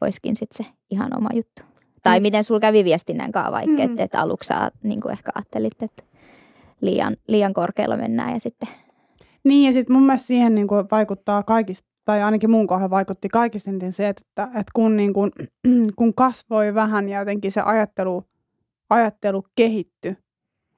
olisikin 0.00 0.36
sitten 0.36 0.64
se 0.66 0.72
ihan 0.90 1.16
oma 1.16 1.28
juttu. 1.34 1.62
Tai 2.02 2.20
mm. 2.20 2.22
miten 2.22 2.44
sulla 2.44 2.60
kävi 2.60 2.84
viestinnän 2.84 3.32
kanssa 3.32 3.52
vaikka, 3.52 3.72
mm. 3.72 3.80
että 3.80 4.04
et 4.04 4.14
aluksi 4.14 4.46
sä 4.46 4.70
niin 4.82 5.00
kuin 5.00 5.12
ehkä 5.12 5.30
ajattelit, 5.34 5.82
että 5.82 6.02
liian, 6.80 7.16
liian 7.28 7.54
korkealla 7.54 7.96
mennään 7.96 8.32
ja 8.32 8.40
sitten 8.40 8.68
niin, 9.44 9.66
ja 9.66 9.72
sitten 9.72 9.96
mun 9.96 10.06
mielestä 10.06 10.26
siihen 10.26 10.54
niin 10.54 10.68
kuin 10.68 10.86
vaikuttaa 10.90 11.42
kaikista, 11.42 11.88
tai 12.04 12.22
ainakin 12.22 12.50
mun 12.50 12.66
kohdalla 12.66 12.90
vaikutti 12.90 13.28
kaikista 13.28 13.70
eniten 13.70 13.92
se, 13.92 14.08
että, 14.08 14.42
että 14.44 14.72
kun, 14.74 14.96
niin 14.96 15.12
kuin, 15.12 15.30
kun 15.98 16.14
kasvoi 16.14 16.74
vähän 16.74 17.08
ja 17.08 17.18
jotenkin 17.18 17.52
se 17.52 17.60
ajattelu, 17.60 18.24
ajattelu 18.90 19.44
kehittyi 19.56 20.16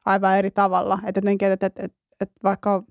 aivan 0.06 0.38
eri 0.38 0.50
tavalla. 0.50 0.98
Että 1.06 1.18
jotenkin, 1.18 1.48
että, 1.48 1.66
että, 1.66 1.82
että, 1.82 1.98
että 2.20 2.40
vaikka 2.44 2.82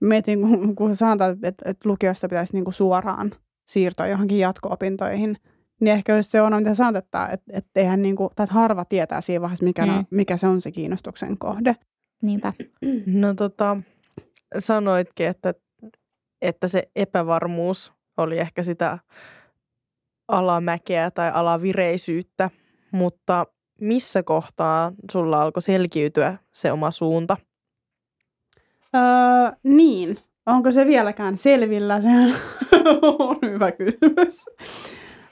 mietin, 0.00 0.40
kun, 0.40 0.74
kun 0.74 0.96
sanotaan, 0.96 1.38
että, 1.42 1.70
että 1.70 1.88
lukiosta 1.88 2.28
pitäisi 2.28 2.52
niin 2.52 2.64
kuin 2.64 2.74
suoraan 2.74 3.32
siirtyä 3.64 4.06
johonkin 4.06 4.38
jatko-opintoihin, 4.38 5.36
niin 5.80 5.94
ehkä 5.94 6.16
jos 6.16 6.30
se 6.30 6.42
on, 6.42 6.56
mitä 6.56 6.74
sanot, 6.74 7.04
että, 7.04 7.26
että, 7.26 7.52
että, 7.52 7.80
eihän 7.80 8.02
niin 8.02 8.16
kuin, 8.16 8.30
tai 8.36 8.44
että 8.44 8.54
harva 8.54 8.84
tietää 8.84 9.20
siinä 9.20 9.40
vaiheessa, 9.40 9.64
mikä, 9.64 9.86
mm. 9.86 10.04
mikä 10.10 10.36
se 10.36 10.46
on 10.46 10.60
se 10.60 10.70
kiinnostuksen 10.70 11.38
kohde. 11.38 11.76
Niinpä. 12.22 12.52
No 13.06 13.34
tota, 13.34 13.76
sanoitkin, 14.58 15.26
että, 15.26 15.54
että 16.42 16.68
se 16.68 16.90
epävarmuus 16.96 17.92
oli 18.16 18.38
ehkä 18.38 18.62
sitä 18.62 18.98
alamäkeä 20.28 21.10
tai 21.10 21.30
alavireisyyttä, 21.34 22.50
mutta 22.90 23.46
missä 23.80 24.22
kohtaa 24.22 24.92
sulla 25.12 25.42
alkoi 25.42 25.62
selkiytyä 25.62 26.38
se 26.52 26.72
oma 26.72 26.90
suunta? 26.90 27.36
Öö, 28.94 29.00
niin, 29.62 30.18
onko 30.46 30.72
se 30.72 30.86
vieläkään 30.86 31.38
selvillä? 31.38 32.00
Se 32.00 32.08
on 33.18 33.38
hyvä 33.42 33.72
kysymys. 33.72 34.44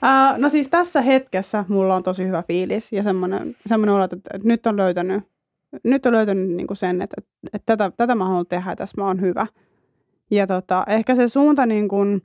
Öö, 0.03 0.37
no 0.37 0.49
siis 0.49 0.67
tässä 0.67 1.01
hetkessä 1.01 1.65
mulla 1.67 1.95
on 1.95 2.03
tosi 2.03 2.27
hyvä 2.27 2.43
fiilis 2.47 2.91
ja 2.91 3.03
semmoinen, 3.03 3.55
semmoinen 3.65 3.95
olo, 3.95 4.03
että 4.03 4.17
nyt 4.43 4.67
on 4.67 4.77
löytänyt 4.77 5.23
nyt 5.83 6.05
on 6.05 6.13
löytänyt 6.13 6.49
niin 6.49 6.67
kuin 6.67 6.77
sen, 6.77 7.01
että, 7.01 7.21
että 7.53 7.65
tätä, 7.77 7.91
tätä 7.97 8.15
mä 8.15 8.25
haluan 8.25 8.45
tehdä 8.49 8.75
tässä 8.75 9.01
mä 9.01 9.07
oon 9.07 9.21
hyvä. 9.21 9.47
Ja 10.31 10.47
tota, 10.47 10.83
ehkä 10.87 11.15
se 11.15 11.27
suunta 11.27 11.65
niin 11.65 11.87
kuin, 11.87 12.21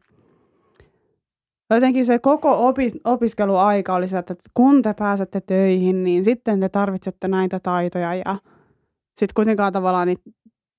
jotenkin 1.70 2.06
se 2.06 2.18
koko 2.18 2.68
opis, 2.68 2.92
opiskeluaika 3.04 3.94
oli 3.94 4.08
se, 4.08 4.18
että 4.18 4.34
kun 4.54 4.82
te 4.82 4.94
pääsette 4.94 5.40
töihin, 5.40 6.04
niin 6.04 6.24
sitten 6.24 6.60
te 6.60 6.68
tarvitsette 6.68 7.28
näitä 7.28 7.60
taitoja 7.60 8.14
ja 8.14 8.36
sitten 9.20 9.34
kuitenkaan 9.34 9.72
tavallaan 9.72 10.06
niitä 10.06 10.30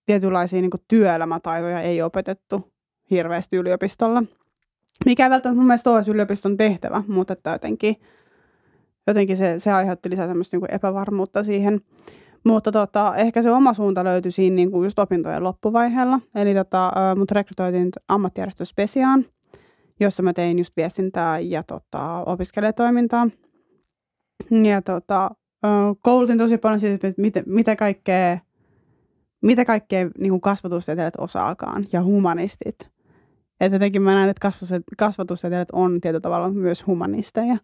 tietynlaisia 0.06 0.62
niin 0.62 0.72
työelämätaitoja 0.88 1.82
ei 1.82 2.02
opetettu 2.02 2.74
hirveästi 3.12 3.58
yliopistolla. 3.58 4.24
Mikä 5.06 5.24
ei 5.24 5.30
välttämättä 5.30 5.58
mun 5.58 5.68
mielestä 5.68 5.92
ole 5.92 6.02
yliopiston 6.08 6.58
tehtävä, 6.58 7.04
mutta 7.08 7.34
että 7.34 7.52
jotenkin, 7.52 7.96
jotenkin 9.08 9.38
se, 9.38 9.60
se 9.60 9.72
aiheutti 9.72 10.10
lisää 10.10 10.28
semmoista 10.28 10.58
niin 10.58 10.72
epävarmuutta 10.72 11.44
siihen. 11.44 11.82
Mutta 12.46 12.72
tota, 12.72 13.16
ehkä 13.16 13.42
se 13.42 13.52
oma 13.52 13.74
suunta 13.74 14.04
löytyi 14.04 14.32
siinä 14.32 14.56
niin 14.56 14.72
kuin 14.72 14.84
just 14.84 15.00
opintojen 15.00 15.44
loppuvaiheella. 15.44 16.20
Eli 16.36 16.54
tota, 16.54 16.92
mut 17.16 17.32
rekrytoitiin 17.32 17.92
ammattijärjestö 18.08 18.66
Spesiaan, 18.66 19.26
jossa 20.00 20.24
mä 20.24 20.34
tein 20.34 20.60
just 20.60 20.78
viestintää 20.78 21.40
ja 21.40 21.64
tota, 21.64 22.24
opiskelijatoimintaa. 22.26 23.28
Ja 24.64 24.82
tota, 24.82 25.32
koulutin 26.02 26.38
tosi 26.38 26.58
paljon 26.58 26.80
siitä, 26.80 27.08
että 27.08 27.22
mitä, 27.22 27.44
mitä 27.46 27.76
kaikkea, 27.76 28.38
mitä 29.42 29.66
kaikkea 29.66 30.10
niin 30.20 30.30
kuin 30.30 30.42
kasvatustieteilijät 30.42 31.16
osaakaan 31.18 31.86
ja 31.92 32.04
humanistit. 32.04 32.95
Että 33.60 33.76
jotenkin 33.76 34.02
mä 34.02 34.14
näen, 34.14 34.30
että 34.30 34.52
kasvatustieteilijät 34.98 35.72
on 35.72 36.02
tietyllä 36.02 36.22
tavalla 36.22 36.50
myös 36.50 36.88
humanisteja. 36.88 37.58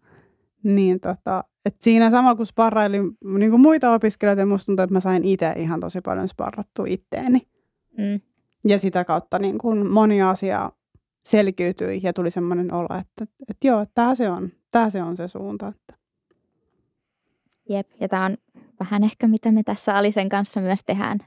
Niin 0.64 1.00
tota, 1.00 1.44
et 1.66 1.76
siinä 1.82 2.12
samalla 2.12 2.36
kun 2.36 2.46
sparrailin 2.46 3.18
niin 3.38 3.52
kuin 3.52 3.62
muita 3.62 3.94
opiskelijoita, 3.94 4.46
musta 4.46 4.66
tuntuu, 4.66 4.84
että 4.84 4.94
mä 4.94 5.00
sain 5.00 5.24
itse 5.26 5.54
ihan 5.56 5.80
tosi 5.80 6.02
paljon 6.02 6.28
sparrattua 6.28 6.86
itteeni. 6.88 7.48
Mm. 7.98 8.20
Ja 8.68 8.80
sitä 8.80 9.06
kautta 9.06 9.40
niin 9.40 9.58
kuin 9.58 9.92
moni 9.92 10.22
asia 10.22 10.72
selkiytyi 11.24 12.00
ja 12.04 12.14
tuli 12.14 12.32
semmoinen 12.32 12.74
olo, 12.74 12.88
että, 13.00 13.24
että, 13.24 13.36
että 13.50 13.68
joo, 13.68 13.86
tämä 13.94 14.16
se 14.16 14.30
on, 14.30 14.50
tämä 14.72 14.90
se 14.90 15.04
on 15.04 15.18
se 15.18 15.28
suunta. 15.28 15.68
Että. 15.68 15.94
Jep, 17.70 17.88
ja 18.00 18.10
tämä 18.10 18.26
on 18.26 18.38
vähän 18.80 19.04
ehkä 19.04 19.28
mitä 19.28 19.52
me 19.52 19.64
tässä 19.64 19.96
Alisen 19.96 20.30
kanssa 20.30 20.62
myös 20.62 20.80
tehdään, 20.86 21.20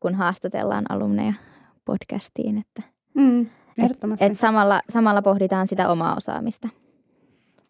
kun 0.00 0.14
haastatellaan 0.14 0.84
alumneja 0.88 1.34
podcastiin, 1.84 2.58
että 2.58 2.82
mm, 3.14 3.46
et, 3.78 3.92
et 4.20 4.38
samalla, 4.38 4.80
samalla 4.88 5.22
pohditaan 5.22 5.68
sitä 5.68 5.88
omaa 5.88 6.16
osaamista. 6.16 6.68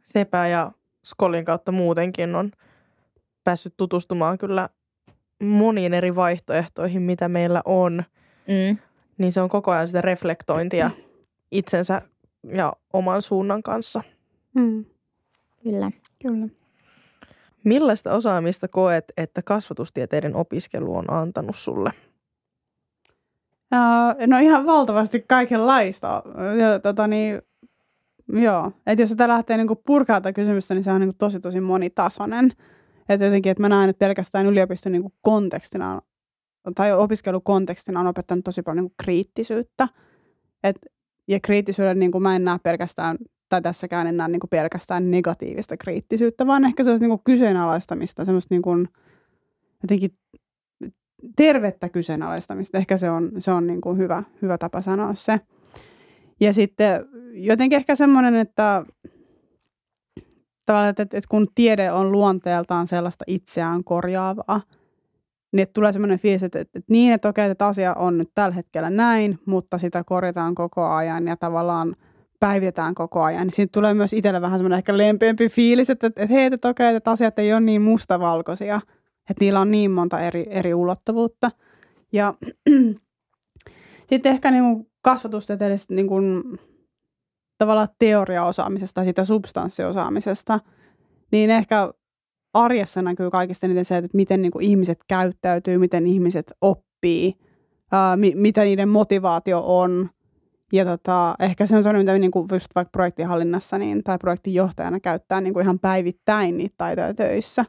Sepä 0.02 0.46
ja 0.46 0.72
Skolin 1.04 1.44
kautta 1.44 1.72
muutenkin 1.72 2.34
on 2.34 2.50
päässyt 3.44 3.74
tutustumaan 3.76 4.38
kyllä 4.38 4.68
moniin 5.42 5.94
eri 5.94 6.16
vaihtoehtoihin, 6.16 7.02
mitä 7.02 7.28
meillä 7.28 7.62
on. 7.64 8.04
Mm. 8.48 8.78
Niin 9.18 9.32
se 9.32 9.40
on 9.40 9.48
koko 9.48 9.70
ajan 9.70 9.86
sitä 9.88 10.00
reflektointia 10.00 10.90
itsensä 11.50 12.02
ja 12.54 12.72
oman 12.92 13.22
suunnan 13.22 13.62
kanssa. 13.62 14.02
Mm. 14.54 14.84
Kyllä. 15.62 15.90
Kyllä. 16.22 16.48
Millaista 17.64 18.12
osaamista 18.12 18.68
koet, 18.68 19.04
että 19.16 19.42
kasvatustieteiden 19.42 20.36
opiskelu 20.36 20.96
on 20.96 21.10
antanut 21.10 21.56
sulle? 21.56 21.92
No 24.26 24.38
ihan 24.38 24.66
valtavasti 24.66 25.24
kaikenlaista. 25.28 26.22
Ja, 26.58 26.78
tota, 26.80 27.06
niin, 27.06 27.42
Joo, 28.32 28.72
että 28.86 29.02
jos 29.02 29.10
sitä 29.10 29.28
lähtee 29.28 29.56
niinku 29.56 29.76
purkaa 29.76 30.20
tätä 30.20 30.32
kysymystä, 30.32 30.74
niin 30.74 30.84
se 30.84 30.92
on 30.92 31.00
niinku 31.00 31.16
tosi 31.18 31.40
tosi 31.40 31.60
monitasoinen. 31.60 32.52
Että 33.08 33.26
jotenkin, 33.26 33.50
että 33.50 33.62
mä 33.62 33.68
näen, 33.68 33.90
että 33.90 34.06
pelkästään 34.06 34.46
yliopiston 34.46 34.92
niinku 34.92 35.12
kontekstina 35.22 36.00
tai 36.74 36.92
opiskelukontekstina 36.92 38.00
on 38.00 38.06
opettanut 38.06 38.44
tosi 38.44 38.62
paljon 38.62 38.84
niinku 38.84 38.94
kriittisyyttä. 39.02 39.88
Et, 40.64 40.76
ja 41.28 41.40
kriittisyyden 41.40 41.98
niinku 41.98 42.20
mä 42.20 42.36
en 42.36 42.44
näe 42.44 42.58
pelkästään, 42.62 43.18
tai 43.48 43.62
tässäkään 43.62 44.06
en 44.06 44.16
näe 44.16 44.28
niinku 44.28 44.46
pelkästään 44.46 45.10
negatiivista 45.10 45.76
kriittisyyttä, 45.76 46.46
vaan 46.46 46.64
ehkä 46.64 46.84
sellaista 46.84 47.04
niinku 47.04 47.22
kyseenalaistamista, 47.24 48.24
semmoista 48.24 48.54
niinku, 48.54 48.70
jotenkin 49.82 50.10
tervettä 51.36 51.88
kyseenalaistamista. 51.88 52.78
Ehkä 52.78 52.96
se 52.96 53.10
on, 53.10 53.32
se 53.38 53.52
on 53.52 53.66
niinku 53.66 53.94
hyvä, 53.94 54.22
hyvä 54.42 54.58
tapa 54.58 54.80
sanoa 54.80 55.14
se. 55.14 55.40
Ja 56.40 56.52
sitten 56.52 57.04
jotenkin 57.32 57.76
ehkä 57.76 57.94
semmoinen, 57.96 58.34
että 58.34 58.84
tavallaan, 60.66 60.90
että, 60.90 61.02
että 61.02 61.28
kun 61.28 61.48
tiede 61.54 61.92
on 61.92 62.12
luonteeltaan 62.12 62.88
sellaista 62.88 63.24
itseään 63.26 63.84
korjaavaa, 63.84 64.60
niin 65.52 65.62
että 65.62 65.72
tulee 65.72 65.92
semmoinen 65.92 66.18
fiilis, 66.18 66.42
että, 66.42 66.60
että, 66.60 66.78
että 66.78 66.92
niin, 66.92 67.12
että 67.12 67.28
okei, 67.28 67.50
että 67.50 67.66
asia 67.66 67.94
on 67.94 68.18
nyt 68.18 68.30
tällä 68.34 68.54
hetkellä 68.54 68.90
näin, 68.90 69.38
mutta 69.46 69.78
sitä 69.78 70.04
korjataan 70.04 70.54
koko 70.54 70.86
ajan 70.86 71.26
ja 71.26 71.36
tavallaan 71.36 71.96
päivitetään 72.40 72.94
koko 72.94 73.22
ajan. 73.22 73.46
Niin 73.46 73.54
siitä 73.54 73.72
tulee 73.72 73.94
myös 73.94 74.12
itselle 74.12 74.40
vähän 74.40 74.58
semmoinen 74.58 74.78
ehkä 74.78 74.98
lempeämpi 74.98 75.48
fiilis, 75.48 75.90
että, 75.90 76.06
että, 76.06 76.22
että 76.22 76.34
hei, 76.34 76.44
että 76.52 76.68
okei, 76.68 76.94
että 76.94 77.10
asiat 77.10 77.38
ei 77.38 77.52
ole 77.52 77.60
niin 77.60 77.82
mustavalkoisia, 77.82 78.80
Että 79.30 79.44
niillä 79.44 79.60
on 79.60 79.70
niin 79.70 79.90
monta 79.90 80.20
eri, 80.20 80.46
eri 80.50 80.74
ulottuvuutta. 80.74 81.50
Ja 82.12 82.34
sitten 84.10 84.32
ehkä 84.32 84.50
niin 84.50 84.64
kuin 84.64 84.90
kasvatustieteellisestä 85.02 85.94
niin 85.94 86.08
kuin, 86.08 86.42
tavallaan 87.58 87.88
teoriaosaamisesta, 87.98 89.04
sitä 89.04 89.24
substanssiosaamisesta, 89.24 90.60
niin 91.32 91.50
ehkä 91.50 91.92
arjessa 92.54 93.02
näkyy 93.02 93.30
kaikista 93.30 93.66
eniten 93.66 93.84
se, 93.84 93.96
että 93.96 94.10
miten 94.12 94.42
niin 94.42 94.52
kuin 94.52 94.64
ihmiset 94.64 94.98
käyttäytyy, 95.08 95.78
miten 95.78 96.06
ihmiset 96.06 96.52
oppii, 96.60 97.34
ää, 97.92 98.16
mi- 98.16 98.34
mitä 98.36 98.64
niiden 98.64 98.88
motivaatio 98.88 99.62
on. 99.66 100.10
Ja 100.72 100.84
tota, 100.84 101.34
ehkä 101.40 101.66
se 101.66 101.76
on 101.76 101.82
sellainen, 101.82 102.02
mitä 102.06 102.18
niin 102.18 102.30
kuin 102.30 102.48
just 102.52 102.66
vaikka 102.74 102.90
projektihallinnassa 102.90 103.78
niin, 103.78 104.04
tai 104.04 104.18
projektinjohtajana 104.18 105.00
käyttää 105.00 105.40
niin 105.40 105.52
kuin 105.52 105.62
ihan 105.62 105.78
päivittäin 105.78 106.58
niitä 106.58 106.74
taitoja 106.78 107.14
töissä. 107.14 107.64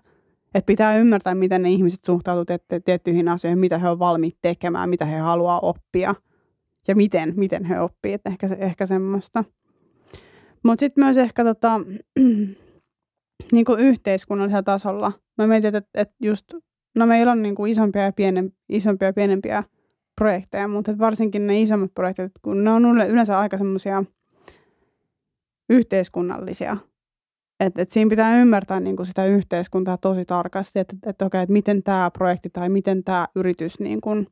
Et 0.55 0.65
pitää 0.65 0.98
ymmärtää, 0.98 1.36
miten 1.36 1.62
ne 1.62 1.70
ihmiset 1.70 2.05
suhtautuvat 2.05 2.62
tiettyihin 2.86 3.27
asioihin, 3.27 3.60
mitä 3.60 3.77
he 3.77 3.89
ovat 3.89 4.00
valmiit 4.00 4.38
tekemään, 4.41 4.89
mitä 4.89 5.05
he 5.05 5.17
haluaa 5.17 5.60
oppia 5.60 6.15
ja 6.88 6.96
miten, 6.96 7.34
miten 7.38 7.65
he 7.65 7.79
oppii. 7.79 8.13
Et 8.13 8.22
ehkä, 8.25 8.48
se, 8.48 8.58
ehkä 8.60 8.86
semmoista. 8.86 9.43
Mutta 10.63 10.79
sitten 10.79 11.03
myös 11.03 11.17
ehkä 11.17 11.43
tota, 11.43 11.79
niin 13.51 13.65
kuin 13.65 13.79
yhteiskunnallisella 13.79 14.63
tasolla. 14.63 15.12
Mä 15.38 15.48
mietin, 15.48 15.75
että, 15.75 15.89
että 15.93 16.15
just, 16.22 16.53
no 16.96 17.05
meillä 17.05 17.31
on 17.31 17.41
niin 17.41 17.55
kuin 17.55 17.72
isompia, 17.72 18.01
ja 18.01 18.12
pienen, 18.12 18.53
isompia 18.70 19.08
ja 19.08 19.13
pienempiä 19.13 19.63
projekteja, 20.15 20.67
mutta 20.67 20.98
varsinkin 20.98 21.48
ne 21.48 21.62
isommat 21.62 21.93
projektit, 21.93 22.31
kun 22.41 22.63
ne 22.63 22.72
on 22.72 23.01
yleensä 23.10 23.39
aika 23.39 23.58
semmoisia 23.58 24.03
yhteiskunnallisia. 25.70 26.77
Että 27.65 27.81
et 27.81 27.91
siinä 27.91 28.09
pitää 28.09 28.41
ymmärtää 28.41 28.79
niin 28.79 28.95
kuin 28.95 29.05
sitä 29.05 29.25
yhteiskuntaa 29.25 29.97
tosi 29.97 30.25
tarkasti, 30.25 30.79
että 30.79 30.95
et, 31.05 31.21
okei, 31.21 31.41
että 31.41 31.53
miten 31.53 31.83
tämä 31.83 32.11
projekti 32.11 32.49
tai 32.49 32.69
miten 32.69 33.03
tämä 33.03 33.27
yritys, 33.35 33.79
niin 33.79 34.01
kuin, 34.01 34.27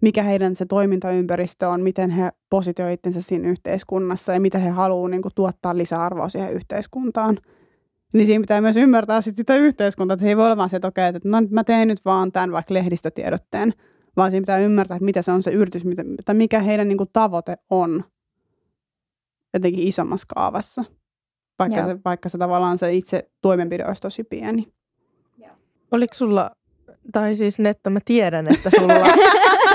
mikä 0.00 0.22
heidän 0.22 0.56
se 0.56 0.66
toimintaympäristö 0.66 1.68
on, 1.68 1.82
miten 1.82 2.10
he 2.10 2.30
positioivat 2.50 2.94
itsensä 2.94 3.20
siinä 3.22 3.48
yhteiskunnassa 3.48 4.32
ja 4.32 4.40
mitä 4.40 4.58
he 4.58 4.70
haluavat 4.70 5.10
niin 5.10 5.22
kuin, 5.22 5.32
tuottaa 5.34 5.76
lisäarvoa 5.76 6.28
siihen 6.28 6.52
yhteiskuntaan– 6.52 7.38
niin 8.14 8.26
siinä 8.26 8.40
pitää 8.40 8.60
myös 8.60 8.76
ymmärtää 8.76 9.20
sit 9.20 9.36
sitä 9.36 9.56
yhteiskuntaa, 9.56 10.14
että 10.14 10.24
se 10.24 10.28
ei 10.28 10.36
voi 10.36 10.44
olla 10.44 10.56
vaan 10.56 10.70
se, 10.70 10.76
että 10.76 10.88
okei, 10.88 11.08
että 11.08 11.28
no, 11.28 11.38
mä 11.50 11.64
teen 11.64 11.88
nyt 11.88 12.04
vaan 12.04 12.32
tämän 12.32 12.52
vaikka 12.52 12.74
lehdistötiedotteen, 12.74 13.72
vaan 14.16 14.30
siinä 14.30 14.42
pitää 14.42 14.58
ymmärtää, 14.58 14.96
että 14.96 15.04
mitä 15.04 15.22
se 15.22 15.32
on 15.32 15.42
se 15.42 15.50
yritys, 15.50 15.82
tai 16.24 16.34
mikä 16.34 16.60
heidän 16.60 16.88
niin 16.88 16.98
kuin, 16.98 17.10
tavoite 17.12 17.56
on 17.70 18.04
jotenkin 19.54 19.88
isommassa 19.88 20.26
kaavassa, 20.34 20.84
vaikka 21.58 21.84
se, 21.84 21.96
vaikka 22.04 22.28
se 22.28 22.38
tavallaan 22.38 22.78
se 22.78 22.92
itse 22.92 23.30
toimenpide 23.40 23.84
olisi 23.86 24.02
tosi 24.02 24.24
pieni. 24.24 24.72
Oliko 25.92 26.14
sulla, 26.14 26.50
tai 27.12 27.34
siis 27.34 27.58
Netta, 27.58 27.90
mä 27.90 28.00
tiedän, 28.04 28.46
että 28.54 28.70
sulla, 28.78 28.94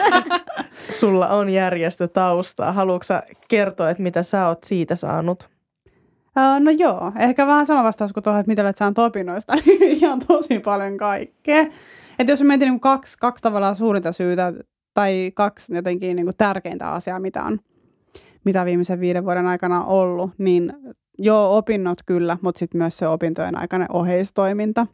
sulla 0.99 1.27
on 1.27 1.49
järjestötaustaa. 1.49 2.71
Haluatko 2.71 3.13
kertoa, 3.47 3.89
että 3.89 4.03
mitä 4.03 4.23
sä 4.23 4.47
oot 4.47 4.63
siitä 4.63 4.95
saanut? 4.95 5.49
Uh, 6.37 6.59
no 6.59 6.71
joo, 6.71 7.11
ehkä 7.19 7.47
vähän 7.47 7.67
sama 7.67 7.83
vastaus 7.83 8.13
kuin 8.13 8.23
tuohon, 8.23 8.39
että 8.39 8.49
mitä 8.49 8.61
olet 8.61 8.77
saanut 8.77 8.97
opinnoista, 8.97 9.55
niin 9.65 9.81
ihan 9.81 10.19
tosi 10.27 10.59
paljon 10.59 10.97
kaikkea. 10.97 11.65
Että 12.19 12.31
jos 12.31 12.41
mietin 12.41 12.69
niin 12.69 12.79
kaksi, 12.79 13.17
kaksi 13.19 13.41
tavallaan 13.41 13.75
suurinta 13.75 14.11
syytä 14.11 14.53
tai 14.93 15.31
kaksi 15.35 15.75
jotenkin 15.75 16.15
niin 16.15 16.25
kuin 16.25 16.37
tärkeintä 16.37 16.91
asiaa, 16.91 17.19
mitä 17.19 17.43
on 17.43 17.59
mitä 18.43 18.65
viimeisen 18.65 18.99
viiden 18.99 19.25
vuoden 19.25 19.47
aikana 19.47 19.83
on 19.83 19.87
ollut, 19.87 20.31
niin 20.37 20.73
joo, 21.19 21.57
opinnot 21.57 21.99
kyllä, 22.05 22.37
mutta 22.41 22.59
sitten 22.59 22.79
myös 22.79 22.97
se 22.97 23.07
opintojen 23.07 23.57
aikainen 23.57 23.91
oheistoiminta. 23.91 24.87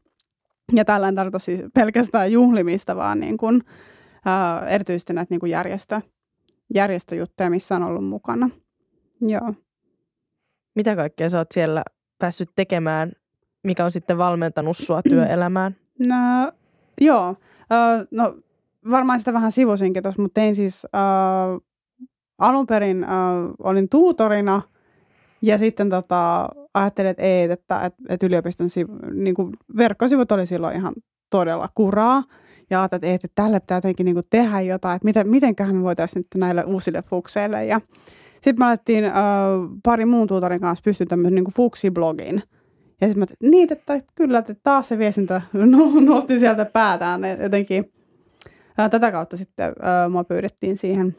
Ja 0.76 0.86
tällä 0.86 1.08
en 1.08 1.16
tarkoita 1.16 1.40
siis 1.40 1.62
pelkästään 1.74 2.32
juhlimista, 2.32 2.96
vaan 2.96 3.20
niin 3.20 3.38
kuin, 3.38 3.56
uh, 3.56 4.68
erityisesti 4.68 5.14
näitä 5.14 5.34
niin 5.34 5.40
kuin 5.40 5.50
järjestö, 5.50 6.02
järjestöjuttuja, 6.74 7.50
missä 7.50 7.76
on 7.76 7.84
ollut 7.84 8.06
mukana. 8.06 8.50
Joo. 9.22 9.54
Mitä 10.76 10.96
kaikkea 10.96 11.30
sä 11.30 11.38
oot 11.38 11.52
siellä 11.52 11.84
päässyt 12.20 12.50
tekemään, 12.56 13.12
mikä 13.64 13.86
on 13.86 13.92
sitten 13.92 14.18
valmentanut 14.18 14.78
sua 14.78 15.02
työelämään? 15.10 15.76
No, 16.00 16.52
joo. 17.02 17.30
Uh, 17.30 18.08
no, 18.12 18.38
varmaan 18.92 19.20
sitä 19.20 19.34
vähän 19.34 19.52
sivusinkin 19.52 20.04
tuossa, 20.04 20.22
mutta 20.22 20.42
tein 20.42 20.56
siis 20.56 20.86
uh, 20.86 21.62
alun 22.38 22.68
perin 22.68 23.04
uh, 23.04 23.54
olin 23.60 23.90
tuutorina 23.90 24.62
ja 25.46 25.58
sitten 25.58 25.90
tota, 25.90 26.50
ajattelin, 26.74 27.12
että 27.12 27.24
ei, 27.24 27.44
että, 27.52 27.86
että, 27.86 28.04
että 28.10 28.26
yliopiston 28.26 28.70
sivu, 28.70 28.94
niin 29.14 29.36
kuin 29.36 29.54
verkkosivut 29.78 30.32
oli 30.32 30.46
silloin 30.46 30.76
ihan 30.76 30.94
todella 31.30 31.70
kuraa. 31.76 32.24
Ja 32.70 32.82
ajattelin, 32.82 32.98
että, 33.00 33.08
ei, 33.08 33.14
että 33.14 33.28
tälle 33.36 33.60
pitää 33.60 33.78
jotenkin 33.78 34.06
niin 34.06 34.16
kuin 34.16 34.28
tehdä 34.30 34.62
jotain, 34.62 34.96
että 34.96 35.06
miten, 35.06 35.30
mitenköhän 35.30 35.76
me 35.76 35.84
voitaisiin 35.84 36.20
nyt 36.20 36.42
näille 36.42 36.64
uusille 36.64 37.04
fukseille. 37.10 37.66
Ja 37.66 37.82
sitten 38.34 38.60
me 38.60 38.66
alettiin 38.66 39.04
äh, 39.04 39.14
pari 39.84 40.06
muun 40.06 40.28
tuutorin 40.28 40.62
kanssa 40.62 40.84
pystyä 40.84 41.06
tämmöisen 41.06 41.36
niin 41.36 41.54
Fuksi-blogin. 41.54 42.42
Ja 43.02 43.08
sitten 43.08 43.20
mä 43.20 43.24
että 43.24 43.36
niin, 43.42 43.74
että 43.74 44.02
kyllä, 44.16 44.38
että 44.38 44.56
taas 44.64 44.88
se 44.88 44.98
viestintä 44.98 45.42
no, 45.54 45.92
nosti 46.00 46.40
sieltä 46.40 46.66
päätään. 46.66 47.22
Jotenkin 47.42 47.92
äh, 48.80 48.90
tätä 48.90 49.12
kautta 49.12 49.38
sitten 49.38 49.66
äh, 49.68 50.12
mua 50.12 50.24
pyydettiin 50.24 50.78
siihen 50.78 51.16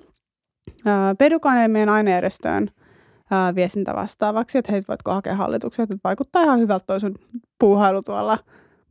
äh, 0.86 1.68
meidän 1.68 1.88
ainejärjestöön 1.88 2.70
viestintä 3.54 3.94
vastaavaksi, 3.94 4.58
että 4.58 4.72
heitä 4.72 4.88
voitko 4.88 5.12
hakea 5.12 5.36
hallituksia, 5.36 5.82
että 5.82 5.96
vaikuttaa 6.04 6.42
ihan 6.42 6.60
hyvältä 6.60 6.84
toi 6.86 7.00
sun 7.00 7.14
puuhailu 7.58 8.02
tuolla 8.02 8.38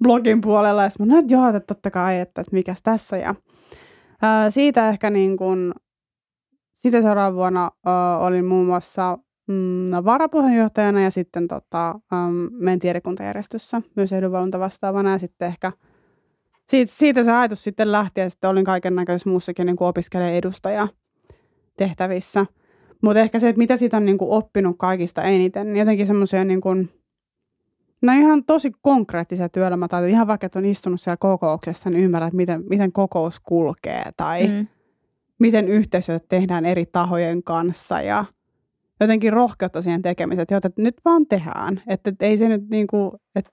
blogin 0.04 0.42
puolella. 0.42 0.84
Ja 0.84 0.90
mä 1.00 1.20
että 1.20 1.34
joo, 1.34 1.48
että 1.48 1.60
totta 1.60 1.92
kai, 1.92 2.20
että, 2.20 2.42
että 2.42 2.54
mikäs 2.54 2.80
tässä. 2.84 3.18
Ja 3.18 3.30
äh, 4.24 4.54
siitä 4.54 4.90
ehkä 4.90 5.10
niin 5.10 5.38
kuin 5.38 5.74
sitten 6.74 7.02
seuraavana 7.02 7.36
vuonna 7.36 7.72
ö, 7.88 7.90
olin 8.18 8.46
muun 8.46 8.66
muassa 8.66 9.18
mm, 9.48 9.92
varapuheenjohtajana 10.06 11.02
ja 11.02 11.12
sitten 11.12 11.48
tota, 11.48 11.96
meidän 12.52 12.80
tiedekuntajärjestössä 12.80 13.82
myös 13.96 14.14
edunvalvonta 14.14 14.60
vastaavana 14.60 15.12
ja 15.12 15.20
sitten 15.20 15.48
ehkä 15.48 15.72
siitä, 16.70 16.94
siitä 16.98 17.24
se 17.24 17.32
ajatus 17.32 17.64
sitten 17.64 17.92
lähti 17.92 18.22
ja 18.22 18.30
sitten 18.30 18.50
olin 18.50 18.66
kaiken 18.66 18.96
näköisessä 18.96 19.30
muussakin 19.30 19.66
niin 19.66 19.78
opiskelijan 19.80 20.34
edustaja 20.34 20.88
tehtävissä. 21.78 22.46
Mutta 23.06 23.20
ehkä 23.20 23.40
se, 23.40 23.50
että 23.50 23.58
mitä 23.58 23.78
siitä 23.78 23.98
on 23.98 24.06
niin 24.06 24.18
kuin 24.18 24.32
oppinut 24.32 24.76
kaikista 24.80 25.24
eniten, 25.24 25.68
niin 25.68 25.78
jotenkin 25.80 26.08
semmoisia 26.08 26.44
niin 26.44 26.62
kuin, 26.62 26.90
no 28.02 28.14
ihan 28.14 28.44
tosi 28.44 28.72
konkreettisia 28.82 29.50
työelämätaitoja. 29.50 30.12
Ihan 30.12 30.28
vaikka, 30.28 30.46
että 30.46 30.60
on 30.60 30.66
istunut 30.66 31.02
siellä 31.02 31.18
kokouksessa, 31.18 31.90
niin 31.90 32.04
ymmärrät, 32.04 32.34
miten, 32.34 32.64
miten 32.70 32.92
kokous 32.92 33.40
kulkee 33.40 34.04
tai 34.18 34.48
mm 34.48 34.68
miten 35.40 35.68
yhteistyötä 35.68 36.26
tehdään 36.30 36.66
eri 36.66 36.86
tahojen 36.86 37.44
kanssa 37.44 38.02
ja 38.02 38.26
jotenkin 39.00 39.34
rohkeutta 39.34 39.82
siihen 39.82 40.02
tekemiseen, 40.02 40.44
että, 40.44 40.68
että 40.68 40.82
nyt 40.82 40.96
vaan 41.06 41.26
tehdään. 41.26 41.82
Että, 41.88 42.10
että 42.10 42.26
ei 42.26 42.38
se 42.38 42.50
nyt 42.50 42.70
niin 42.70 42.88
kuin, 42.88 43.12
että, 43.36 43.52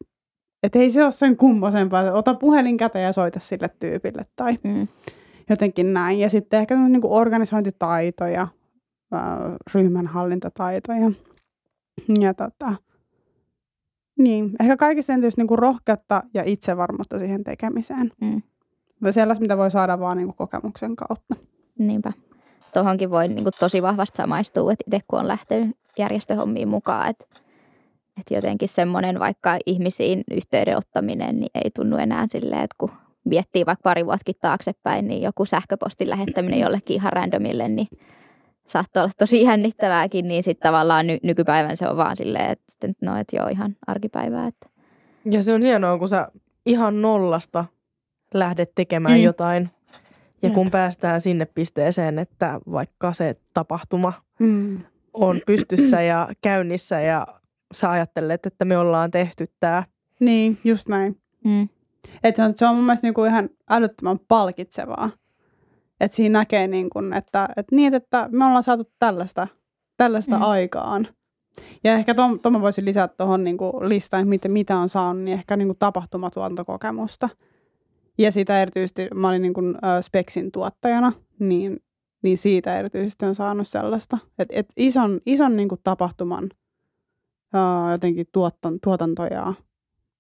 että 0.62 0.78
ei 0.78 0.90
se 0.90 1.04
ole 1.04 1.12
sen 1.12 1.36
kummosempaa, 1.36 2.00
että 2.00 2.14
ota 2.14 2.34
puhelin 2.34 2.76
käteen 2.76 3.04
ja 3.04 3.12
soita 3.12 3.40
sille 3.40 3.70
tyypille 3.78 4.26
tai 4.36 4.58
mm. 4.64 4.88
jotenkin 5.50 5.92
näin. 5.92 6.18
Ja 6.18 6.30
sitten 6.30 6.60
ehkä 6.60 6.76
niin 6.76 7.00
kuin 7.00 7.12
organisointitaitoja, 7.12 8.48
ryhmänhallintataitoja. 9.75 11.11
Ja 12.20 12.35
tota, 12.35 12.75
niin, 14.18 14.51
ehkä 14.61 14.77
kaikista 14.77 15.12
entyisi 15.12 15.37
niin 15.37 15.46
kuin 15.46 15.59
rohkeutta 15.59 16.22
ja 16.35 16.42
itsevarmuutta 16.46 17.18
siihen 17.18 17.44
tekemiseen. 17.44 18.11
Mm. 18.20 18.42
Sellaista, 19.11 19.42
mitä 19.42 19.57
voi 19.57 19.70
saada 19.70 20.01
vaan 20.01 20.16
niin 20.16 20.27
kuin 20.27 20.37
kokemuksen 20.37 20.96
kautta. 20.96 21.37
Niinpä. 21.79 22.12
Tuohonkin 22.75 23.11
voi 23.11 23.29
niin 23.29 23.44
kuin, 23.44 23.53
tosi 23.61 23.83
vahvasti 23.83 24.16
samaistua, 24.16 24.72
että 24.72 24.85
itse 24.87 25.01
kun 25.09 25.18
on 25.18 25.29
lähtenyt 25.29 25.77
järjestöhommiin 25.98 26.68
mukaan, 26.68 27.11
että, 27.11 27.25
että 28.20 28.35
jotenkin 28.35 28.68
semmoinen 28.68 29.18
vaikka 29.18 29.59
ihmisiin 29.66 30.25
yhteyden 30.31 30.77
ottaminen 30.77 31.40
niin 31.40 31.51
ei 31.55 31.70
tunnu 31.70 31.96
enää 31.96 32.27
silleen, 32.31 32.62
että 32.62 32.77
kun 32.79 32.90
miettii 33.25 33.66
vaikka 33.66 33.83
pari 33.83 34.07
vuottakin 34.07 34.35
taaksepäin, 34.40 35.09
niin 35.09 35.22
joku 35.22 35.44
sähköpostin 35.44 36.11
lähettäminen 36.11 36.61
jollekin 36.61 36.94
ihan 36.94 37.12
randomille, 37.12 37.68
niin 37.68 37.88
saattoi 38.66 39.03
olla 39.03 39.12
tosi 39.18 39.42
jännittävääkin, 39.42 40.29
niin 40.29 40.42
sitten 40.42 40.68
tavallaan 40.68 41.07
ny- 41.07 41.18
nykypäivän 41.22 41.77
se 41.77 41.88
on 41.88 41.96
vaan 41.96 42.16
silleen, 42.16 42.51
että 42.51 42.88
no, 43.01 43.16
et 43.16 43.29
joo, 43.33 43.48
ihan 43.48 43.77
arkipäivää. 43.87 44.46
Että. 44.46 44.66
Ja 45.25 45.42
se 45.42 45.55
on 45.55 45.62
hienoa, 45.62 45.98
kun 45.98 46.09
sä 46.09 46.29
ihan 46.66 47.03
nollasta 47.03 47.64
lähdet 48.35 48.72
tekemään 48.75 49.18
mm. 49.18 49.25
jotain 49.25 49.70
ja 50.42 50.51
kun 50.51 50.70
päästään 50.70 51.20
sinne 51.20 51.46
pisteeseen, 51.46 52.18
että 52.18 52.61
vaikka 52.72 53.12
se 53.12 53.37
tapahtuma 53.55 54.12
mm. 54.38 54.79
on 55.14 55.40
pystyssä 55.46 56.03
ja 56.03 56.29
käynnissä 56.42 57.01
ja 57.01 57.27
sä 57.75 57.90
ajattelet, 57.90 58.46
että 58.46 58.64
me 58.64 58.79
ollaan 58.79 59.11
tehty 59.11 59.51
tämä. 59.61 59.85
Niin, 60.20 60.59
just 60.64 60.88
näin. 60.88 61.16
Mm. 61.44 61.68
Et 62.25 62.37
se, 62.37 62.42
on, 62.42 62.53
se 62.57 62.66
on 62.66 62.75
mun 62.75 62.85
mielestä 62.85 63.07
niinku 63.07 63.25
ihan 63.25 63.51
älyttömän 63.70 64.18
palkitsevaa. 64.29 65.11
Että 66.02 66.16
siinä 66.16 66.38
näkee, 66.38 66.66
niin 66.66 66.90
kun, 66.90 67.12
että, 67.12 67.48
että, 67.56 67.76
niin, 67.76 67.94
että 67.94 68.28
me 68.32 68.44
ollaan 68.44 68.62
saatu 68.62 68.84
tällaista, 68.98 69.48
tällaista 69.96 70.36
mm. 70.36 70.42
aikaan. 70.42 71.08
Ja 71.84 71.92
ehkä 71.92 72.14
tuon 72.14 72.40
to, 72.40 72.60
voisin 72.60 72.84
lisätä 72.84 73.14
tuohon 73.16 73.44
niin 73.44 73.56
listaan, 73.80 74.28
mitä, 74.28 74.48
mitä 74.48 74.76
on 74.76 74.88
saanut, 74.88 75.22
niin 75.22 75.38
ehkä 75.38 75.56
niin 75.56 75.76
tapahtumatuontokokemusta. 75.78 77.28
Ja 78.18 78.32
sitä 78.32 78.62
erityisesti, 78.62 79.08
mä 79.14 79.28
olin 79.28 79.42
niin 79.42 79.54
kuin, 79.54 79.74
äh, 79.84 80.00
Speksin 80.02 80.52
tuottajana, 80.52 81.12
niin, 81.38 81.80
niin 82.22 82.38
siitä 82.38 82.78
erityisesti 82.78 83.24
on 83.26 83.34
saanut 83.34 83.68
sellaista. 83.68 84.18
Että 84.38 84.54
et 84.56 84.66
ison, 84.76 85.20
ison 85.26 85.56
niin 85.56 85.68
kuin 85.68 85.80
tapahtuman 85.84 86.50
äh, 87.54 87.92
jotenkin 87.92 88.26
tuotan, 88.32 88.78
tuotanto 88.82 89.24
ja 89.24 89.54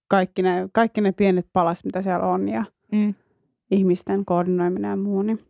kaikki 0.08 0.42
ne, 0.42 0.68
kaikki 0.72 1.00
ne 1.00 1.12
pienet 1.12 1.46
palas, 1.52 1.84
mitä 1.84 2.02
siellä 2.02 2.26
on 2.26 2.48
ja 2.48 2.64
Mm. 2.92 3.14
ihmisten 3.70 4.24
koordinoiminen 4.24 4.90
ja 4.90 4.96
muu, 4.96 5.22
niin 5.22 5.40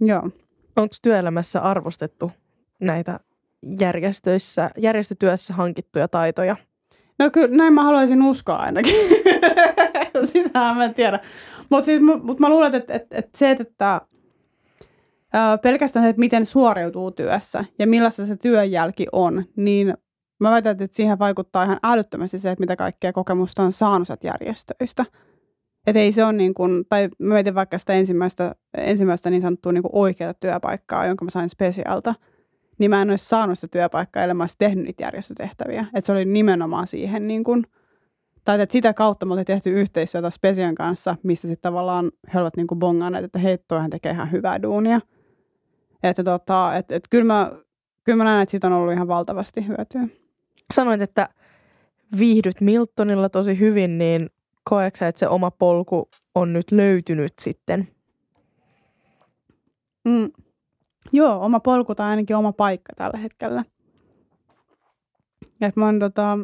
joo. 0.00 0.30
Onko 0.76 0.94
työelämässä 1.02 1.60
arvostettu 1.60 2.32
näitä 2.80 3.20
järjestöissä, 3.80 4.70
järjestötyössä 4.78 5.54
hankittuja 5.54 6.08
taitoja? 6.08 6.56
No 7.18 7.30
kyllä 7.30 7.56
näin 7.56 7.72
mä 7.72 7.82
haluaisin 7.82 8.22
uskoa 8.22 8.56
ainakin. 8.56 8.94
Sitähän 10.32 10.76
mä 10.76 10.84
en 10.84 10.94
tiedä. 10.94 11.20
Mutta 11.68 11.84
siis, 11.84 12.02
mut 12.22 12.40
mä 12.40 12.48
luulen, 12.48 12.74
että, 12.74 12.94
että, 12.94 13.18
että 13.18 13.38
se, 13.38 13.50
että 13.50 14.00
ää, 15.32 15.58
pelkästään 15.58 16.04
se, 16.04 16.08
että 16.08 16.20
miten 16.20 16.46
suoriutuu 16.46 17.10
työssä 17.10 17.64
ja 17.78 17.86
millaista 17.86 18.26
se 18.26 18.36
työnjälki 18.36 19.06
on, 19.12 19.44
niin 19.56 19.94
mä 20.40 20.50
väitän, 20.50 20.76
että 20.80 20.96
siihen 20.96 21.18
vaikuttaa 21.18 21.64
ihan 21.64 21.78
älyttömästi 21.82 22.38
se, 22.38 22.50
että 22.50 22.62
mitä 22.62 22.76
kaikkea 22.76 23.12
kokemusta 23.12 23.62
on 23.62 23.72
saanut 23.72 24.24
järjestöistä. 24.24 25.04
Että 25.88 26.00
ei 26.00 26.12
se 26.12 26.24
ole 26.24 26.32
niin 26.32 26.54
kuin, 26.54 26.84
tai 26.88 27.08
mä 27.18 27.34
mietin 27.34 27.54
vaikka 27.54 27.78
sitä 27.78 27.92
ensimmäistä, 27.92 28.54
ensimmäistä 28.76 29.30
niin 29.30 29.42
sanottua 29.42 29.72
niin 29.72 29.82
oikeaa 29.92 30.34
työpaikkaa, 30.34 31.06
jonka 31.06 31.24
mä 31.24 31.30
sain 31.30 31.48
spesialta, 31.48 32.14
niin 32.78 32.90
mä 32.90 33.02
en 33.02 33.10
olisi 33.10 33.24
saanut 33.24 33.58
sitä 33.58 33.68
työpaikkaa, 33.68 34.22
ellei 34.22 34.34
mä 34.34 34.42
olisi 34.42 34.56
tehnyt 34.58 34.84
niitä 34.84 35.04
järjestötehtäviä. 35.04 35.86
Että 35.94 36.06
se 36.06 36.12
oli 36.12 36.24
nimenomaan 36.24 36.86
siihen 36.86 37.26
niin 37.26 37.44
kuin, 37.44 37.64
tai 38.44 38.60
että 38.60 38.72
sitä 38.72 38.94
kautta 38.94 39.26
me 39.26 39.32
oltiin 39.32 39.46
tehty 39.46 39.70
yhteistyötä 39.70 40.30
Spesian 40.30 40.74
kanssa, 40.74 41.16
missä 41.22 41.48
sitten 41.48 41.62
tavallaan 41.62 42.10
he 42.34 42.40
ovat 42.40 42.56
niin 42.56 42.66
kuin 42.66 42.80
että 43.24 43.38
hei, 43.38 43.58
toihan 43.58 43.90
tekee 43.90 44.12
ihan 44.12 44.32
hyvää 44.32 44.62
duunia. 44.62 45.00
Että 46.02 46.24
tota, 46.24 46.76
et, 46.76 46.92
et 46.92 47.04
kyllä, 47.10 47.24
mä, 47.24 47.52
kyllä 48.04 48.16
mä 48.16 48.24
näen, 48.24 48.42
että 48.42 48.50
siitä 48.50 48.66
on 48.66 48.72
ollut 48.72 48.92
ihan 48.92 49.08
valtavasti 49.08 49.66
hyötyä. 49.66 50.08
Sanoit, 50.74 51.02
että 51.02 51.28
viihdyt 52.18 52.60
Miltonilla 52.60 53.28
tosi 53.28 53.58
hyvin, 53.58 53.98
niin 53.98 54.30
koetko 54.68 54.98
sä, 54.98 55.08
että 55.08 55.18
se 55.18 55.28
oma 55.28 55.50
polku 55.50 56.10
on 56.34 56.52
nyt 56.52 56.72
löytynyt 56.72 57.32
sitten? 57.40 57.88
Mm. 60.04 60.30
Joo, 61.12 61.44
oma 61.44 61.60
polku 61.60 61.94
tai 61.94 62.10
ainakin 62.10 62.36
oma 62.36 62.52
paikka 62.52 62.92
tällä 62.96 63.18
hetkellä. 63.18 63.64
Et 65.60 65.76
mä 65.76 65.84
oon 65.84 65.98
tota, 65.98 66.38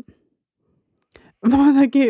mä 1.50 1.56
oon 1.56 1.66
jotenkin 1.66 2.08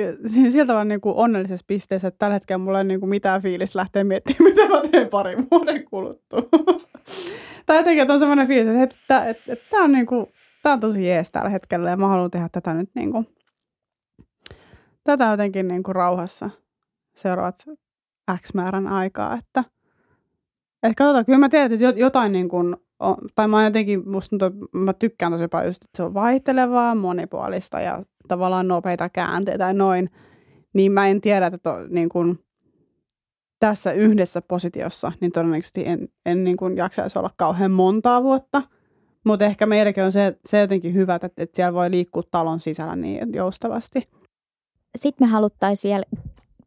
sieltä 0.52 0.66
tavalla 0.66 0.84
niin 0.84 1.00
kuin 1.00 1.16
onnellisessa 1.16 1.64
pisteessä, 1.66 2.08
että 2.08 2.18
tällä 2.18 2.34
hetkellä 2.34 2.58
mulla 2.58 2.78
ei 2.78 2.84
niin 2.84 3.00
kuin 3.00 3.10
mitään 3.10 3.42
fiilistä 3.42 3.78
lähteä 3.78 4.04
miettimään, 4.04 4.44
mitä 4.54 4.68
mä 4.68 4.82
teen 4.90 5.08
parin 5.08 5.46
vuoden 5.50 5.84
kuluttua. 5.84 6.42
tai 7.66 7.76
jotenkin, 7.76 8.02
että 8.02 8.14
on 8.14 8.18
semmoinen 8.18 8.48
fiilis, 8.48 8.74
että, 8.74 8.96
että, 9.02 9.24
että, 9.24 9.52
että 9.52 9.64
tämä 9.70 9.84
on, 9.84 9.92
niin 9.92 10.06
kuin, 10.06 10.26
tämä 10.62 10.72
on 10.72 10.80
tosi 10.80 11.06
jees 11.08 11.30
tällä 11.30 11.48
hetkellä 11.48 11.90
ja 11.90 11.96
mä 11.96 12.08
haluan 12.08 12.30
tehdä 12.30 12.48
tätä 12.52 12.74
nyt 12.74 12.90
niin 12.94 13.12
kuin, 13.12 13.26
tätä 15.04 15.24
jotenkin 15.24 15.68
niin 15.68 15.82
kuin 15.82 15.96
rauhassa 15.96 16.50
seuraavat 17.14 17.64
X 18.42 18.54
määrän 18.54 18.86
aikaa, 18.86 19.34
että 19.38 19.64
että 20.84 20.94
katsotaan, 20.96 21.24
kyllä 21.24 21.38
mä 21.38 21.48
tiedän, 21.48 21.72
että 21.72 22.00
jotain 22.00 22.32
niin 22.32 22.48
kuin, 22.48 22.76
on, 23.00 23.16
tai 23.34 23.48
mä 23.48 23.64
jotenkin, 23.64 24.08
musta 24.08 24.30
tuntuu, 24.30 24.68
mä 24.72 24.92
tykkään 24.92 25.32
tosi 25.32 25.48
paljon 25.48 25.66
just, 25.66 25.84
että 25.84 25.96
se 25.96 26.02
on 26.02 26.14
vaihtelevaa, 26.14 26.94
monipuolista 26.94 27.80
ja 27.80 28.02
tavallaan 28.28 28.68
nopeita 28.68 29.08
käänteitä 29.08 29.64
tai 29.64 29.74
noin, 29.74 30.10
niin 30.72 30.92
mä 30.92 31.08
en 31.08 31.20
tiedä, 31.20 31.46
että 31.46 31.58
to, 31.58 31.76
niin 31.88 32.08
kuin, 32.08 32.38
tässä 33.58 33.92
yhdessä 33.92 34.42
positiossa, 34.42 35.12
niin 35.20 35.32
todennäköisesti 35.32 35.82
en, 35.86 36.08
en 36.26 36.44
niin 36.44 36.56
kuin 36.56 36.76
jaksaisi 36.76 37.18
olla 37.18 37.30
kauhean 37.36 37.70
montaa 37.70 38.22
vuotta. 38.22 38.62
Mutta 39.24 39.44
ehkä 39.44 39.66
meilläkin 39.66 40.04
on 40.04 40.12
se, 40.12 40.38
se 40.46 40.60
jotenkin 40.60 40.94
hyvä, 40.94 41.14
että, 41.14 41.30
että 41.36 41.56
siellä 41.56 41.74
voi 41.74 41.90
liikkua 41.90 42.22
talon 42.30 42.60
sisällä 42.60 42.96
niin 42.96 43.34
joustavasti. 43.34 44.08
Sitten 44.96 45.28
me 45.28 45.30
haluttaisiin 45.30 45.90
vielä 45.90 46.04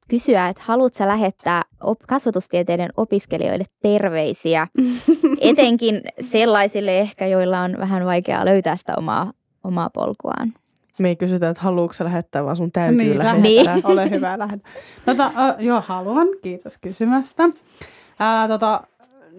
kysyä, 0.07 0.47
että 0.47 0.63
haluatko 0.65 1.07
lähettää 1.07 1.63
op- 1.83 2.07
kasvatustieteiden 2.07 2.89
opiskelijoille 2.97 3.65
terveisiä, 3.81 4.67
etenkin 5.41 6.01
sellaisille 6.21 6.99
ehkä, 6.99 7.27
joilla 7.27 7.61
on 7.61 7.75
vähän 7.79 8.05
vaikeaa 8.05 8.45
löytää 8.45 8.77
sitä 8.77 8.93
omaa, 8.97 9.33
omaa 9.63 9.89
polkuaan. 9.89 10.53
Me 10.99 11.09
ei 11.09 11.15
kysytä, 11.15 11.49
että 11.49 11.63
haluatko 11.63 12.03
lähettää, 12.03 12.45
vaan 12.45 12.57
sun 12.57 12.71
täytyy 12.71 12.97
niin, 12.97 13.17
lähettää. 13.17 13.41
Niin. 13.41 13.85
Ole 13.85 14.09
hyvä, 14.09 14.39
lähetä. 14.39 14.69
Tota, 15.05 15.27
uh, 15.57 15.63
joo, 15.65 15.81
haluan. 15.81 16.27
Kiitos 16.41 16.77
kysymästä. 16.77 17.45
Uh, 17.45 18.47
tota, 18.47 18.83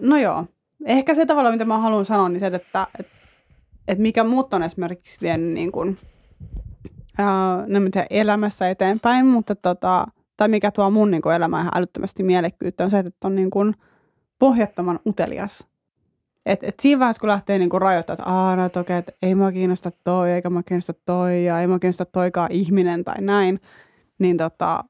no 0.01 0.17
joo, 0.17 0.45
ehkä 0.85 1.15
se 1.15 1.25
tavalla, 1.25 1.51
mitä 1.51 1.65
mä 1.65 1.77
haluan 1.77 2.05
sanoa, 2.05 2.29
niin 2.29 2.39
se, 2.39 2.45
että, 2.45 2.87
että, 2.99 3.13
että 3.87 4.01
mikä 4.01 4.23
muut 4.23 4.53
on 4.53 4.63
esimerkiksi 4.63 5.17
vienyt 5.21 5.53
niin 5.53 5.71
kuin, 5.71 5.97
uh, 7.19 7.67
no, 7.67 7.79
elämässä 8.09 8.69
eteenpäin, 8.69 9.25
mutta 9.25 9.55
tota, 9.55 10.07
tai 10.37 10.47
mikä 10.47 10.71
tuo 10.71 10.89
mun 10.89 11.11
niin 11.11 11.21
kuin, 11.21 11.35
elämään 11.35 11.61
ihan 11.61 11.77
älyttömästi 11.77 12.23
mielekkyyttä, 12.23 12.83
on 12.83 12.91
se, 12.91 12.99
että 12.99 13.27
on 13.27 13.35
niin 13.35 13.49
kuin, 13.49 13.75
pohjattoman 14.39 14.99
utelias. 15.07 15.67
Et, 16.45 16.63
et 16.63 16.75
siinä 16.81 16.99
vaiheessa, 16.99 17.19
kun 17.19 17.29
lähtee 17.29 17.59
niinku 17.59 17.79
rajoittamaan, 17.79 18.19
että 18.19 18.31
aah, 18.31 18.57
no, 18.57 18.81
okei, 18.81 18.97
että 18.97 19.11
ei 19.21 19.35
mua 19.35 19.51
kiinnosta 19.51 19.91
toi, 20.03 20.31
eikä 20.31 20.49
mua 20.49 20.63
kiinnosta 20.63 20.93
toi, 21.05 21.45
ja 21.45 21.61
ei 21.61 21.67
mua 21.67 21.79
kiinnosta 21.79 22.05
toikaan 22.05 22.51
ihminen 22.51 23.03
tai 23.03 23.21
näin, 23.21 23.59
niin 24.19 24.37
tota, 24.37 24.83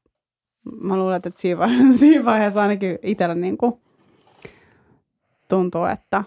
mä 0.81 0.97
luulen, 0.97 1.15
että 1.15 1.31
siinä 1.35 1.59
vaiheessa, 1.59 1.97
siinä 1.99 2.25
vaiheessa 2.25 2.61
ainakin 2.61 2.99
itsellä 3.03 3.35
niinku 3.35 3.81
tuntuu, 5.47 5.85
että, 5.85 6.23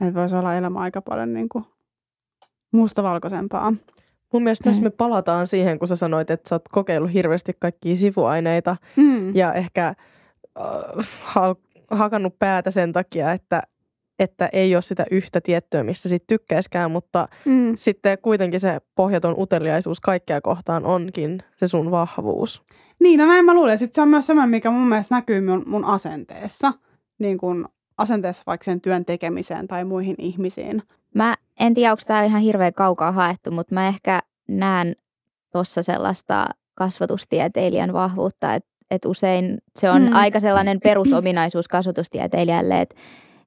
että 0.00 0.20
voisi 0.20 0.34
olla 0.34 0.54
elämä 0.54 0.78
aika 0.78 1.02
paljon 1.02 1.32
niinku 1.32 1.66
mustavalkoisempaa. 2.72 3.72
Mun 4.34 4.42
mielestä 4.42 4.64
tässä 4.64 4.82
me 4.82 4.90
palataan 4.90 5.46
siihen, 5.46 5.78
kun 5.78 5.88
sä 5.88 5.96
sanoit, 5.96 6.30
että 6.30 6.48
sä 6.48 6.54
oot 6.54 6.68
kokeillut 6.72 7.12
hirveästi 7.12 7.52
kaikkia 7.58 7.96
sivuaineita 7.96 8.76
Mm. 8.96 9.34
ja 9.36 9.52
ehkä 9.52 9.88
äh, 9.88 11.08
ha- 11.22 11.56
hakannut 11.90 12.38
päätä 12.38 12.70
sen 12.70 12.92
takia, 12.92 13.32
että, 13.32 13.62
että 14.18 14.48
ei 14.52 14.74
ole 14.76 14.82
sitä 14.82 15.04
yhtä 15.10 15.40
tiettyä, 15.40 15.82
mistä 15.82 16.08
sit 16.08 16.24
tykkäiskään, 16.26 16.90
mutta 16.90 17.28
Mm. 17.44 17.72
sitten 17.76 18.18
kuitenkin 18.22 18.60
se 18.60 18.80
pohjaton 18.94 19.34
uteliaisuus 19.38 20.00
kaikkea 20.00 20.40
kohtaan 20.40 20.84
onkin 20.86 21.42
se 21.56 21.68
sun 21.68 21.90
vahvuus. 21.90 22.62
Niin, 23.00 23.18
no 23.20 23.26
näin 23.26 23.44
mä 23.44 23.54
luulen. 23.54 23.78
Sitten 23.78 23.94
se 23.94 24.00
on 24.02 24.08
myös 24.08 24.26
semmoinen, 24.26 24.50
mikä 24.50 24.70
mun 24.70 24.88
mielestä 24.88 25.14
näkyy 25.14 25.40
mun, 25.40 25.62
mun 25.66 25.84
asenteessa. 25.84 26.72
Niin 27.18 27.38
kuin 27.38 27.64
asenteessa 27.98 28.42
vaikka 28.46 28.64
sen 28.64 28.80
työn 28.80 29.04
tekemiseen 29.04 29.68
tai 29.68 29.84
muihin 29.84 30.16
ihmisiin. 30.18 30.82
Mä 31.14 31.34
en 31.60 31.74
tiedä, 31.74 31.92
onko 31.92 32.02
tämä 32.06 32.24
ihan 32.24 32.40
hirveän 32.42 32.74
kaukaa 32.74 33.12
haettu, 33.12 33.50
mutta 33.50 33.74
mä 33.74 33.88
ehkä 33.88 34.20
näen 34.48 34.96
tuossa 35.52 35.82
sellaista 35.82 36.46
kasvatustieteilijän 36.74 37.92
vahvuutta, 37.92 38.54
että 38.54 38.68
et 38.90 39.04
usein 39.04 39.58
se 39.78 39.90
on 39.90 40.02
Mm. 40.02 40.12
aika 40.12 40.40
sellainen 40.40 40.80
perusominaisuus 40.80 41.68
kasvatustieteilijälle, 41.68 42.80
että 42.80 42.94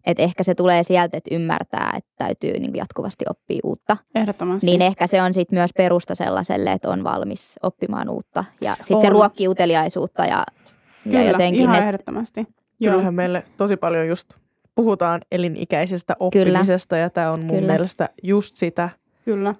et 0.05 0.19
ehkä 0.19 0.43
se 0.43 0.55
tulee 0.55 0.83
sieltä, 0.83 1.17
että 1.17 1.35
ymmärtää, 1.35 1.93
että 1.97 2.11
täytyy 2.17 2.59
niin 2.59 2.75
jatkuvasti 2.75 3.25
oppia 3.29 3.59
uutta. 3.63 3.97
Ehdottomasti. 4.15 4.65
Niin 4.65 4.81
ehkä 4.81 5.07
se 5.07 5.21
on 5.21 5.33
sitten 5.33 5.59
myös 5.59 5.71
perusta 5.77 6.15
sellaiselle, 6.15 6.71
että 6.71 6.89
on 6.89 7.03
valmis 7.03 7.55
oppimaan 7.63 8.09
uutta. 8.09 8.45
Ja 8.61 8.77
sitten 8.81 9.01
se 9.01 9.09
ruokkii 9.09 9.47
uteliaisuutta 9.47 10.25
ja, 10.25 10.45
Kyllä, 11.03 11.19
ja 11.19 11.31
jotenkin 11.31 11.61
ihan 11.61 11.79
ne, 11.79 11.87
ehdottomasti. 11.87 12.47
Joo. 12.79 12.91
Kyllähän 12.91 13.13
meille 13.13 13.43
tosi 13.57 13.77
paljon 13.77 14.07
just 14.07 14.33
puhutaan 14.77 15.21
elinikäisestä 15.31 16.15
oppimisesta 16.19 16.97
ja 16.97 17.09
tämä 17.09 17.31
on 17.31 17.45
mun 17.45 17.55
Kyllä. 17.55 17.73
mielestä 17.73 18.09
just 18.23 18.55
sitä. 18.55 18.89
Kyllä. 19.25 19.55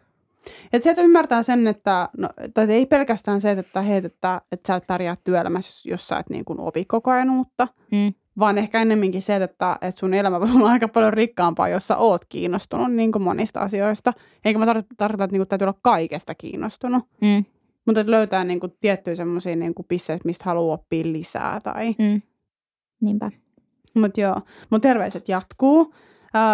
Et 0.74 0.84
se, 0.84 0.90
että 0.90 1.02
ymmärtää 1.02 1.44
sen, 1.44 1.68
että, 1.68 2.10
no, 2.18 2.30
tai 2.54 2.72
ei 2.72 2.86
pelkästään 2.86 3.42
se, 3.42 3.52
että, 3.52 3.82
hei, 3.82 4.02
että, 4.04 4.42
että 4.52 4.68
sä 4.68 4.76
et 4.76 4.88
pärjää 4.88 5.16
työelämässä, 5.24 5.90
jos 5.90 6.08
sä 6.08 6.18
et 6.18 6.30
niin 6.30 6.46
kuin 6.46 6.60
opi 6.60 6.86
koko 6.86 7.12
ajan 7.12 7.30
uutta, 7.30 7.68
mm, 7.92 8.14
vaan 8.40 8.58
ehkä 8.58 8.82
ennemminkin 8.82 9.22
se, 9.22 9.36
että, 9.36 9.78
että 9.82 10.00
sun 10.00 10.14
elämä 10.14 10.40
voi 10.40 10.50
olla 10.56 10.70
aika 10.70 10.88
paljon 10.88 11.14
rikkaampaa, 11.14 11.70
jos 11.70 11.88
sä 11.88 11.98
oot 11.98 12.26
kiinnostunut 12.30 12.94
niin 12.94 13.12
kuin 13.12 13.24
monista 13.24 13.60
asioista. 13.60 14.14
Eikä 14.46 14.60
mä 14.60 14.66
tarkoita, 14.66 14.96
tarkoita 14.98 15.24
että 15.24 15.34
niin 15.34 15.40
kuin 15.40 15.48
täytyy 15.48 15.66
olla 15.66 15.80
kaikesta 15.82 16.36
kiinnostunut, 16.36 17.04
mm, 17.22 17.46
mutta 17.86 18.02
että 18.02 18.12
löytää 18.12 18.44
niin 18.44 18.60
kuin 18.60 18.74
tiettyjä 18.82 19.16
semmoisia 19.16 19.56
niin 19.56 19.74
kuin 19.74 19.86
pisteitä, 19.90 20.26
mistä 20.26 20.46
haluaa 20.46 20.74
oppia 20.74 21.04
lisää. 21.04 21.60
Tai... 21.60 21.96
mm. 22.00 22.22
Niinpä. 23.02 23.32
Mutta 23.98 24.22
joo, 24.22 24.42
mun 24.70 24.82
terveiset 24.82 25.30
jatkuu. 25.30 25.94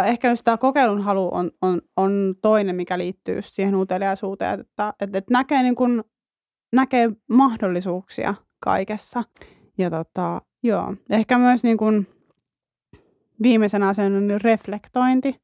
Ehkä 0.05 0.29
just 0.29 0.43
tämä 0.43 0.57
kokeilun 0.57 1.01
halu 1.01 1.29
on, 1.33 1.51
on, 1.61 1.81
on 1.97 2.35
toinen, 2.41 2.75
mikä 2.75 2.97
liittyy 2.97 3.41
siihen 3.41 3.75
uteliaisuuteen, 3.75 4.59
että, 4.59 4.93
että, 5.01 5.17
että 5.17 5.33
näkee, 5.33 5.63
niin 5.63 5.75
kun, 5.75 6.03
näkee 6.73 7.11
mahdollisuuksia 7.29 8.35
kaikessa. 8.59 9.23
Ja 9.77 9.89
tota, 9.89 10.41
joo, 10.63 10.95
ehkä 11.09 11.37
myös 11.37 11.63
niin 11.63 11.77
kun, 11.77 12.07
viimeisenä 13.41 13.87
asiana 13.87 14.17
on 14.17 14.41
reflektointi, 14.41 15.35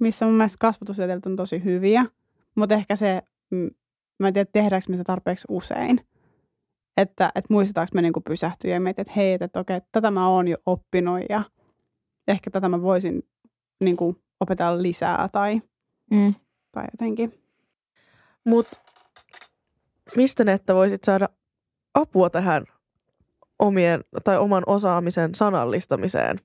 missä 0.00 0.24
mun 0.24 0.34
mielestä 0.34 0.58
kasvatustieteilijät 0.60 1.26
on 1.26 1.36
tosi 1.36 1.64
hyviä, 1.64 2.06
mutta 2.54 2.74
ehkä 2.74 2.96
se, 2.96 3.22
mä 4.18 4.28
en 4.28 4.34
tiedä 4.34 4.50
tehdäänkö 4.52 4.86
me 4.88 4.96
sitä 4.96 5.04
tarpeeksi 5.04 5.44
usein. 5.48 6.00
Että, 6.96 7.32
että 7.34 7.54
muistetaanko 7.54 7.90
me 7.94 8.02
niinku 8.02 8.20
pysähtyä 8.20 8.70
ja 8.70 8.80
miettiä, 8.80 9.02
että 9.02 9.12
hei, 9.16 9.38
että 9.40 9.60
okei, 9.60 9.80
tätä 9.92 10.10
mä 10.10 10.28
oon 10.28 10.48
jo 10.48 10.56
oppinut 10.66 11.20
ja 11.28 11.42
ehkä 12.28 12.50
tätä 12.50 12.68
mä 12.68 12.82
voisin 12.82 13.22
niinku 13.80 14.16
opetella 14.40 14.82
lisää 14.82 15.28
tai, 15.32 15.62
Mm. 16.10 16.34
tai 16.72 16.84
jotenkin. 16.92 17.40
Mutta 18.44 18.80
mistä 20.16 20.44
Netta 20.44 20.74
voisit 20.74 21.04
saada 21.04 21.28
apua 21.94 22.30
tähän 22.30 22.64
omien 23.58 24.04
tai 24.24 24.38
oman 24.38 24.62
osaamisen 24.66 25.34
sanallistamiseen? 25.34 26.40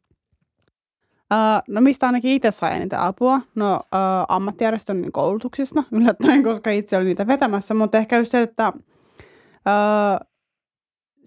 Uh, 1.34 1.64
no 1.68 1.82
mistä 1.82 2.06
ainakin 2.06 2.32
itse 2.32 2.52
sai 2.52 2.76
eniten 2.76 3.00
apua? 3.00 3.42
No 3.56 3.76
uh, 3.76 3.80
ammattijärjestön 4.28 5.12
koulutuksista 5.12 5.84
yllättäen, 5.92 6.44
koska 6.44 6.72
itse 6.72 6.98
olin 6.98 7.06
niitä 7.06 7.28
vetämässä, 7.28 7.74
mutta 7.74 7.98
ehkä 7.98 8.18
just 8.18 8.32
se, 8.32 8.42
että 8.42 8.74
uh, 8.76 10.29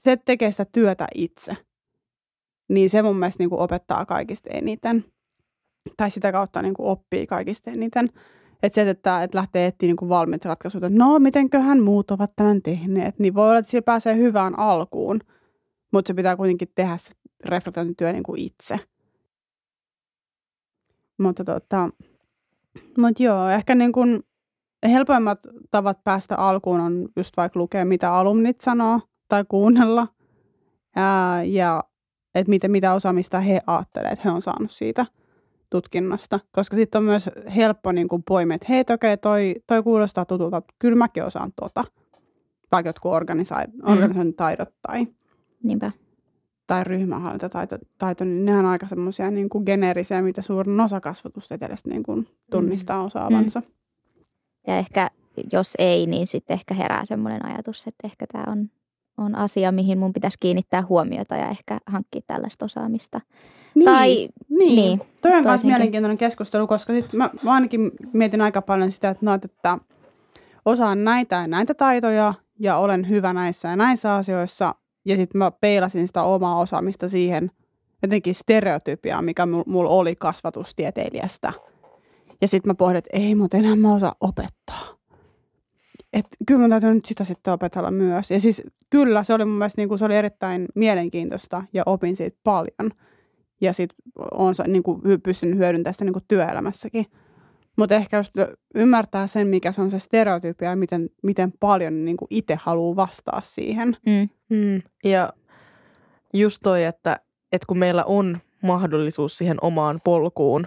se 0.05 0.17
tekee 0.17 0.51
sitä 0.51 0.65
työtä 0.65 1.07
itse, 1.15 1.57
niin 2.69 2.91
se 2.91 3.03
mun 3.03 3.17
mielestä 3.17 3.43
niin 3.43 3.51
kuin 3.51 3.61
opettaa 3.61 4.07
kaikista 4.07 4.51
eniten. 4.51 5.05
Tai 5.97 6.11
sitä 6.11 6.33
kautta 6.33 6.63
niin 6.63 6.75
kuin 6.75 6.89
oppii 6.89 7.27
kaikista 7.27 7.71
eniten. 7.71 8.13
Että 8.63 8.85
se, 8.85 8.91
että, 8.91 9.23
että 9.23 9.39
lähtee 9.39 9.67
etsiä 9.67 9.87
niin 9.87 9.97
kuin 9.97 10.11
ratkaisut, 10.45 10.85
että 10.85 10.99
no, 10.99 11.19
mitenköhän 11.19 11.83
muut 11.83 12.11
ovat 12.11 12.33
tämän 12.37 12.63
tehneet, 12.63 13.19
niin 13.19 13.35
voi 13.35 13.49
olla, 13.49 13.59
että 13.59 13.71
sillä 13.71 13.83
pääsee 13.83 14.17
hyvään 14.17 14.59
alkuun, 14.59 15.21
mutta 15.93 16.09
se 16.09 16.15
pitää 16.15 16.37
kuitenkin 16.37 16.69
tehdä 16.75 16.97
se 16.97 17.13
reflektointityö 17.45 18.13
niin 18.13 18.23
kuin 18.23 18.41
itse. 18.41 18.81
Mutta 21.19 21.45
tota, 21.45 21.91
mut 22.99 23.21
joo, 23.21 23.49
ehkä 23.49 23.75
niin 23.75 23.93
kuin 23.93 24.23
helpoimmat 24.85 25.39
tavat 25.71 26.05
päästä 26.05 26.37
alkuun 26.37 26.81
on 26.81 27.09
just 27.17 27.37
vaikka 27.37 27.61
lukea, 27.61 27.85
mitä 27.85 28.15
alumnit 28.15 28.61
sanoo 28.61 29.01
tai 29.33 29.45
kuunnella. 29.49 30.09
Ja, 30.97 31.41
ja 31.45 31.85
että 32.35 32.51
mitä, 32.51 32.69
mitä 32.69 32.95
osaamista 32.95 33.41
he 33.41 33.61
ajattelevat, 33.67 34.13
että 34.13 34.29
he 34.29 34.31
on 34.31 34.43
saanut 34.43 34.71
siitä 34.71 35.07
tutkinnosta. 35.71 36.41
Koska 36.51 36.77
sitten 36.77 36.99
on 36.99 37.05
myös 37.05 37.31
helppo 37.57 37.93
niin 37.93 38.09
kuin 38.09 38.23
poimia, 38.23 38.55
että 38.55 38.67
hei, 38.69 38.85
okei, 38.95 39.17
toi, 39.17 39.55
toi 39.67 39.83
kuulostaa 39.83 40.25
tutulta, 40.25 40.63
kyllä 40.79 40.97
mäkin 40.97 41.25
osaan 41.25 41.53
tota. 41.61 41.85
Vaikka 42.73 42.89
jotkut 42.89 43.13
organisointitaidot 43.13 44.69
tai 44.89 45.07
Niinpä. 45.63 45.93
tai 46.67 46.85
ryhmähallintataito, 46.85 47.77
taito, 47.99 48.25
niin 48.25 48.45
ne 48.45 48.59
on 48.59 48.67
aika 48.67 48.87
semmoisia 48.87 49.31
niin 49.31 49.49
kuin 49.49 49.65
geneerisiä, 49.65 50.23
mitä 50.23 50.43
suurin 50.43 50.81
osa 50.81 51.01
kasvatustieteilijöistä 51.01 51.91
niin 51.91 52.03
kuin 52.03 52.29
tunnistaa 52.51 53.05
osaavansa. 53.05 53.63
Ja 54.67 54.79
ehkä 54.79 55.11
jos 55.53 55.75
ei, 55.79 56.07
niin 56.07 56.27
sitten 56.27 56.55
ehkä 56.55 56.75
herää 56.75 57.05
semmoinen 57.05 57.47
ajatus, 57.47 57.85
että 57.87 58.07
ehkä 58.07 58.27
tämä 58.33 58.45
on, 58.47 58.71
on 59.23 59.35
asia, 59.35 59.73
mihin 59.73 59.99
mun 59.99 60.13
pitäisi 60.13 60.39
kiinnittää 60.41 60.85
huomiota 60.89 61.37
ja 61.37 61.49
ehkä 61.49 61.79
hankkia 61.87 62.23
tällaista 62.27 62.65
osaamista. 62.65 63.21
Niin, 63.75 63.85
Tai 63.85 64.09
niin. 64.49 64.77
niin, 64.77 65.01
Toi 65.21 65.33
on 65.33 65.45
myös 65.45 65.65
mielenkiintoinen 65.65 66.19
keskustelu, 66.19 66.67
koska 66.67 66.93
sit 66.93 67.13
mä, 67.13 67.31
mä 67.43 67.53
ainakin 67.53 67.91
mietin 68.13 68.41
aika 68.41 68.63
paljon 68.63 68.93
sitä, 68.93 69.11
että, 69.11 69.27
no, 69.27 69.35
että 69.35 69.79
osaan 70.65 71.05
näitä 71.05 71.37
ja 71.37 71.47
näitä 71.47 71.75
taitoja 71.75 72.35
ja 72.59 72.77
olen 72.77 73.09
hyvä 73.09 73.33
näissä 73.33 73.69
ja 73.69 73.77
näissä 73.77 74.15
asioissa. 74.15 74.75
Ja 75.05 75.17
sitten 75.17 75.39
mä 75.39 75.51
peilasin 75.51 76.07
sitä 76.07 76.23
omaa 76.23 76.59
osaamista 76.59 77.09
siihen 77.09 77.51
jotenkin 78.03 78.35
stereotypiaan, 78.35 79.25
mikä 79.25 79.45
mul- 79.45 79.65
mulla 79.67 79.91
oli 79.91 80.17
kasvatustieteilijästä. 80.17 81.53
Ja 82.41 82.49
sitten 82.49 82.71
mä 82.71 82.75
pohdin, 82.75 82.97
että 82.97 83.11
ei, 83.13 83.35
mutta 83.35 83.57
enää 83.57 83.77
mä 83.77 83.95
osaa 83.95 84.15
opettaa. 84.21 84.97
Et 86.13 86.27
kyllä 86.47 86.61
mun 86.61 86.71
täytyy 86.71 86.95
nyt 86.95 87.05
sitä 87.05 87.25
sitten 87.25 87.53
opetella 87.55 87.91
myös. 87.91 88.31
Ja 88.31 88.41
siis 88.41 88.63
kyllä, 88.91 89.23
se 89.23 89.35
oli 89.35 89.45
mun 89.45 89.59
mielestä 89.59 89.81
niin 89.81 89.89
kuin, 89.89 89.99
se 89.99 90.05
oli 90.05 90.17
erittäin 90.17 90.69
mielenkiintoista 90.75 91.65
ja 91.73 91.83
opin 91.87 92.17
siitä 92.17 92.39
paljon. 92.45 92.91
Ja 93.61 93.73
sitten 93.73 93.97
on 94.33 94.55
niin 94.67 94.83
kuin, 94.83 95.01
pystynyt 95.23 95.59
hyödyntämään 95.59 95.95
sitä 95.95 96.05
niin 96.05 96.13
kuin 96.13 96.25
työelämässäkin. 96.29 97.07
Mutta 97.77 97.95
ehkä 97.95 98.17
just 98.17 98.33
ymmärtää 98.75 99.27
sen, 99.27 99.47
mikä 99.47 99.73
se 99.73 99.83
on 99.83 99.91
se 99.91 99.99
stereotypia 99.99 100.71
ja 100.71 100.77
miten, 100.77 101.11
miten 101.23 101.53
paljon 101.61 102.05
niin 102.05 102.17
kuin 102.17 102.27
itse 102.31 102.57
haluaa 102.61 102.97
vastaa 102.97 103.41
siihen. 103.41 103.97
Mm, 104.07 104.29
Mm. 104.51 104.83
Ja 105.05 105.33
just 106.35 106.59
toi, 106.63 106.85
että, 106.85 107.21
että 107.53 107.67
kun 107.67 107.79
meillä 107.79 108.05
on 108.05 108.39
mahdollisuus 108.63 109.39
siihen 109.39 109.57
omaan 109.61 110.01
polkuun 110.05 110.67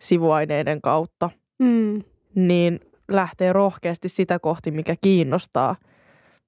sivuaineiden 0.00 0.80
kautta, 0.80 1.30
Mm. 1.58 2.02
niin 2.34 2.80
lähtee 3.08 3.52
rohkeasti 3.52 4.08
sitä 4.08 4.38
kohti, 4.38 4.70
mikä 4.70 4.94
kiinnostaa. 5.02 5.76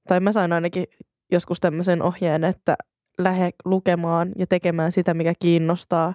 Tai 0.09 0.21
mä 0.21 0.33
sain 0.33 0.53
ainakin 0.53 0.85
joskus 1.33 1.61
tämmöisen 1.61 2.03
ohjeen, 2.03 2.45
että 2.45 2.77
lähde 3.19 3.51
lukemaan 3.65 4.33
ja 4.37 4.47
tekemään 4.47 4.93
sitä, 4.93 5.15
mikä 5.15 5.33
kiinnostaa. 5.41 6.15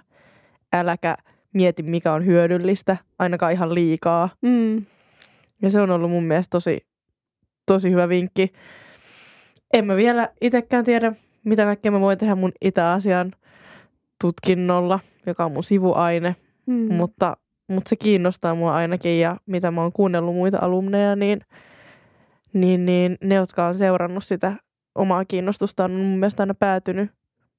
Äläkä 0.72 1.16
mieti, 1.54 1.82
mikä 1.82 2.12
on 2.12 2.26
hyödyllistä, 2.26 2.96
ainakaan 3.18 3.52
ihan 3.52 3.74
liikaa. 3.74 4.28
Mm. 4.42 4.84
Ja 5.62 5.70
se 5.70 5.80
on 5.80 5.90
ollut 5.90 6.10
mun 6.10 6.24
mielestä 6.24 6.50
tosi, 6.50 6.86
tosi 7.66 7.90
hyvä 7.90 8.08
vinkki. 8.08 8.52
En 9.74 9.86
mä 9.86 9.96
vielä 9.96 10.28
itsekään 10.40 10.84
tiedä, 10.84 11.12
mitä 11.44 11.64
kaikkea 11.64 11.92
mä 11.92 12.00
voin 12.00 12.18
tehdä 12.18 12.34
mun 12.34 12.52
Itä-Asian 12.60 13.32
tutkinnolla, 14.20 15.00
joka 15.26 15.44
on 15.44 15.52
mun 15.52 15.64
sivuaine, 15.64 16.36
Mm. 16.66 16.94
mutta, 16.94 17.36
mutta 17.68 17.88
se 17.88 17.96
kiinnostaa 17.96 18.54
mua 18.54 18.74
ainakin 18.74 19.20
ja 19.20 19.36
mitä 19.46 19.70
mä 19.70 19.82
oon 19.82 19.92
kuunnellut 19.92 20.34
muita 20.34 20.58
alumneja, 20.60 21.16
niin, 21.16 21.40
niin, 22.52 22.86
niin 22.86 23.18
ne, 23.20 23.34
jotka 23.34 23.66
on 23.66 23.78
seurannut 23.78 24.24
sitä 24.24 24.56
omaa 24.94 25.24
kiinnostusta, 25.24 25.84
on 25.84 25.90
mun 25.90 26.18
mielestä 26.18 26.42
aina 26.42 26.54
päätynyt, 26.54 27.10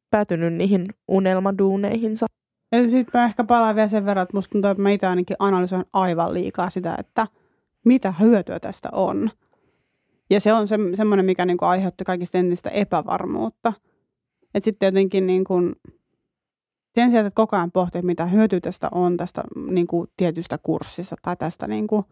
päätynyt 0.09 0.53
niihin 0.53 0.85
unelmaduuneihinsa. 1.07 2.25
Ja 2.71 2.89
sitten 2.89 3.19
mä 3.19 3.25
ehkä 3.25 3.43
palaan 3.43 3.75
vielä 3.75 3.87
sen 3.87 4.05
verran, 4.05 4.23
että 4.23 4.37
musta 4.37 4.51
tuntuu, 4.51 4.71
että 4.71 4.83
mä 4.83 4.89
itse 4.89 5.07
ainakin 5.07 5.35
analysoin 5.39 5.85
aivan 5.93 6.33
liikaa 6.33 6.69
sitä, 6.69 6.95
että 6.99 7.27
mitä 7.85 8.13
hyötyä 8.19 8.59
tästä 8.59 8.89
on. 8.91 9.29
Ja 10.29 10.39
se 10.39 10.53
on 10.53 10.67
se, 10.67 10.77
semmoinen, 10.93 11.25
mikä 11.25 11.45
niinku 11.45 11.65
aiheutti 11.65 12.03
kaikista 12.03 12.37
entistä 12.37 12.69
epävarmuutta. 12.69 13.73
Että 14.53 14.65
sitten 14.65 14.87
jotenkin 14.87 15.27
niinku, 15.27 15.53
sen 16.95 17.09
sijaan, 17.09 17.27
että 17.27 17.35
koko 17.35 17.55
ajan 17.55 17.71
pohtii, 17.71 18.01
mitä 18.01 18.25
hyötyä 18.25 18.59
tästä 18.59 18.89
on 18.91 19.17
tästä 19.17 19.43
niinku, 19.69 20.07
tietystä 20.17 20.57
kurssista 20.63 21.15
tai 21.21 21.35
tästä, 21.35 21.67
niinku, 21.67 22.05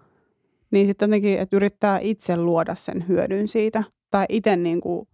niin 0.71 0.87
sitten 0.87 1.07
jotenkin, 1.09 1.39
että 1.39 1.55
yrittää 1.55 1.99
itse 1.99 2.37
luoda 2.37 2.75
sen 2.75 3.07
hyödyn 3.07 3.47
siitä. 3.47 3.83
Tai 4.11 4.25
itse 4.29 4.55
niinku, 4.55 5.07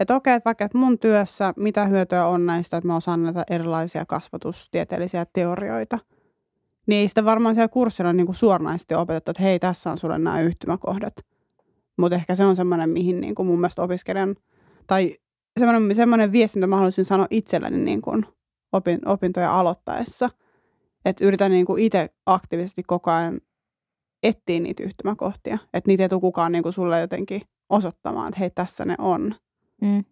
että 0.00 0.16
okei, 0.16 0.34
että 0.34 0.44
vaikka 0.44 0.64
että 0.64 0.78
mun 0.78 0.98
työssä 0.98 1.54
mitä 1.56 1.84
hyötyä 1.84 2.26
on 2.26 2.46
näistä, 2.46 2.76
että 2.76 2.86
mä 2.88 2.96
osaan 2.96 3.22
näitä 3.22 3.44
erilaisia 3.50 4.06
kasvatustieteellisiä 4.06 5.26
teorioita, 5.32 5.98
niin 6.86 7.00
ei 7.00 7.08
sitä 7.08 7.24
varmaan 7.24 7.54
siellä 7.54 7.68
kurssilla 7.68 8.12
niin 8.12 8.26
kuin 8.26 8.36
suoranaisesti 8.36 8.94
opetettu, 8.94 9.30
että 9.30 9.42
hei, 9.42 9.58
tässä 9.58 9.90
on 9.90 9.98
sulle 9.98 10.18
nämä 10.18 10.40
yhtymäkohdat. 10.40 11.14
Mutta 11.96 12.16
ehkä 12.16 12.34
se 12.34 12.44
on 12.44 12.56
semmoinen, 12.56 12.90
mihin 12.90 13.20
niin 13.20 13.34
kuin 13.34 13.46
mun 13.46 13.60
mielestä 13.60 13.82
opiskelijan, 13.82 14.36
tai 14.86 15.16
semmoinen, 15.60 15.96
semmoinen 15.96 16.32
viesti, 16.32 16.58
mitä 16.58 16.66
mä 16.66 16.76
haluaisin 16.76 17.04
sanoa 17.04 17.26
itselleni 17.30 17.78
niin 17.78 18.02
kuin 18.02 18.26
opin, 18.74 19.08
opintoja 19.08 19.58
aloittaessa. 19.60 20.30
Että 21.04 21.24
yritän 21.24 21.50
niin 21.50 21.66
kuin 21.66 21.82
itse 21.82 22.08
aktiivisesti 22.26 22.82
koko 22.82 23.10
ajan 23.10 23.40
etsiä 24.22 24.60
niitä 24.60 24.82
yhtymäkohtia. 24.82 25.58
Että 25.74 25.88
niitä 25.90 26.02
ei 26.02 26.08
tule 26.08 26.20
kukaan 26.20 26.52
niin 26.52 26.62
kuin 26.62 26.72
sulle 26.72 27.00
jotenkin 27.00 27.42
osoittamaan, 27.70 28.28
että 28.28 28.38
hei, 28.38 28.50
tässä 28.50 28.84
ne 28.84 28.94
on. 28.98 29.34
mm. 29.82 30.04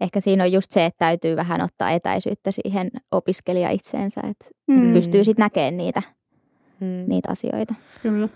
Ehkä 0.00 0.20
siinä 0.20 0.44
on 0.44 0.52
just 0.52 0.72
se, 0.72 0.84
että 0.84 0.98
täytyy 0.98 1.36
vähän 1.36 1.60
ottaa 1.60 1.90
etäisyyttä 1.90 2.50
siihen 2.52 2.90
opiskelija 3.12 3.70
itseensä, 3.70 4.20
että 4.30 4.44
Mm. 4.70 4.92
pystyy 4.92 5.24
sitten 5.24 5.42
näkemään 5.42 5.76
niitä, 5.76 6.02
Mm. 6.80 7.04
niitä 7.06 7.28
asioita. 7.32 7.74
Kyllä. 8.02 8.28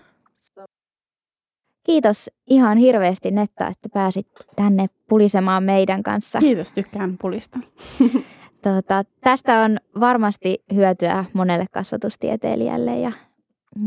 Kiitos 1.83 2.29
ihan 2.47 2.77
hirveästi 2.77 3.31
Netta, 3.31 3.67
että 3.67 3.89
pääsit 3.93 4.27
tänne 4.55 4.87
pulisemaan 5.09 5.63
meidän 5.63 6.03
kanssa. 6.03 6.39
Kiitos, 6.39 6.73
tykkään 6.73 7.17
pulista. 7.21 7.59
Tuota, 8.63 9.03
tästä 9.21 9.61
on 9.61 9.77
varmasti 9.99 10.63
hyötyä 10.73 11.25
monelle 11.33 11.65
kasvatustieteilijälle. 11.71 12.99
Ja, 12.99 13.11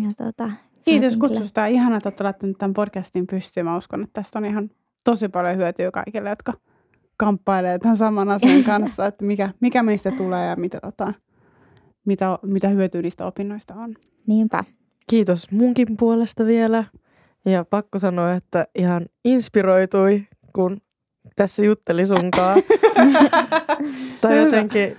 ja 0.03 0.13
tuota, 0.17 0.51
Kiitos 0.85 1.13
saatiin 1.13 1.21
kyllä- 1.21 1.35
kutsusta. 1.35 1.67
Ihanaa, 1.67 1.97
että 1.97 2.09
olette 2.09 2.25
laittanut 2.25 2.59
tämän 2.59 2.75
podcastin 2.75 3.27
pystyyn. 3.27 3.67
Mä 3.67 3.77
uskon, 3.77 4.03
että 4.03 4.13
tästä 4.23 4.39
on 4.39 4.45
ihan 4.45 4.71
tosi 5.05 5.29
paljon 5.29 5.57
hyötyä 5.57 5.91
kaikille, 5.91 6.29
jotka 6.29 6.53
kamppailee 7.17 7.79
tämän 7.79 7.97
saman 7.97 8.29
asian 8.29 8.65
kanssa, 8.73 9.07
että 9.07 9.25
mikä, 9.25 9.51
mikä 9.61 9.83
meistä 9.83 10.11
tulee 10.11 10.47
ja 10.49 10.57
mitä, 10.57 10.81
tota, 10.81 11.13
mitä, 12.05 12.39
mitä 12.43 12.69
hyötyä 12.69 13.03
niistä 13.03 13.27
opinnoista 13.27 13.75
on. 13.75 13.95
Niinpä. 14.27 14.65
Kiitos 15.07 15.51
munkin 15.51 15.97
puolesta 15.97 16.47
vielä. 16.47 16.85
Ja 17.45 17.65
pakko 17.65 17.99
sanoa, 17.99 18.35
että 18.35 18.67
ihan 18.75 19.07
inspiroitui, 19.25 20.27
kun 20.55 20.81
tässä 21.37 21.63
jutteli 21.65 22.07
sunkaan. 22.07 22.63
tai 24.21 24.39
jotenkin 24.39 24.97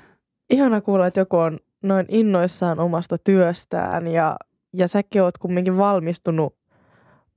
ihana 0.50 0.82
kuulla, 0.82 1.08
että 1.08 1.20
joku 1.22 1.38
on 1.38 1.60
noin 1.84 2.06
innoissaan 2.10 2.80
omasta 2.80 3.18
työstään 3.18 4.08
ja, 4.08 4.36
ja 4.74 4.88
säkin 4.88 5.22
oot 5.22 5.38
kumminkin 5.38 5.78
valmistunut 5.78 6.56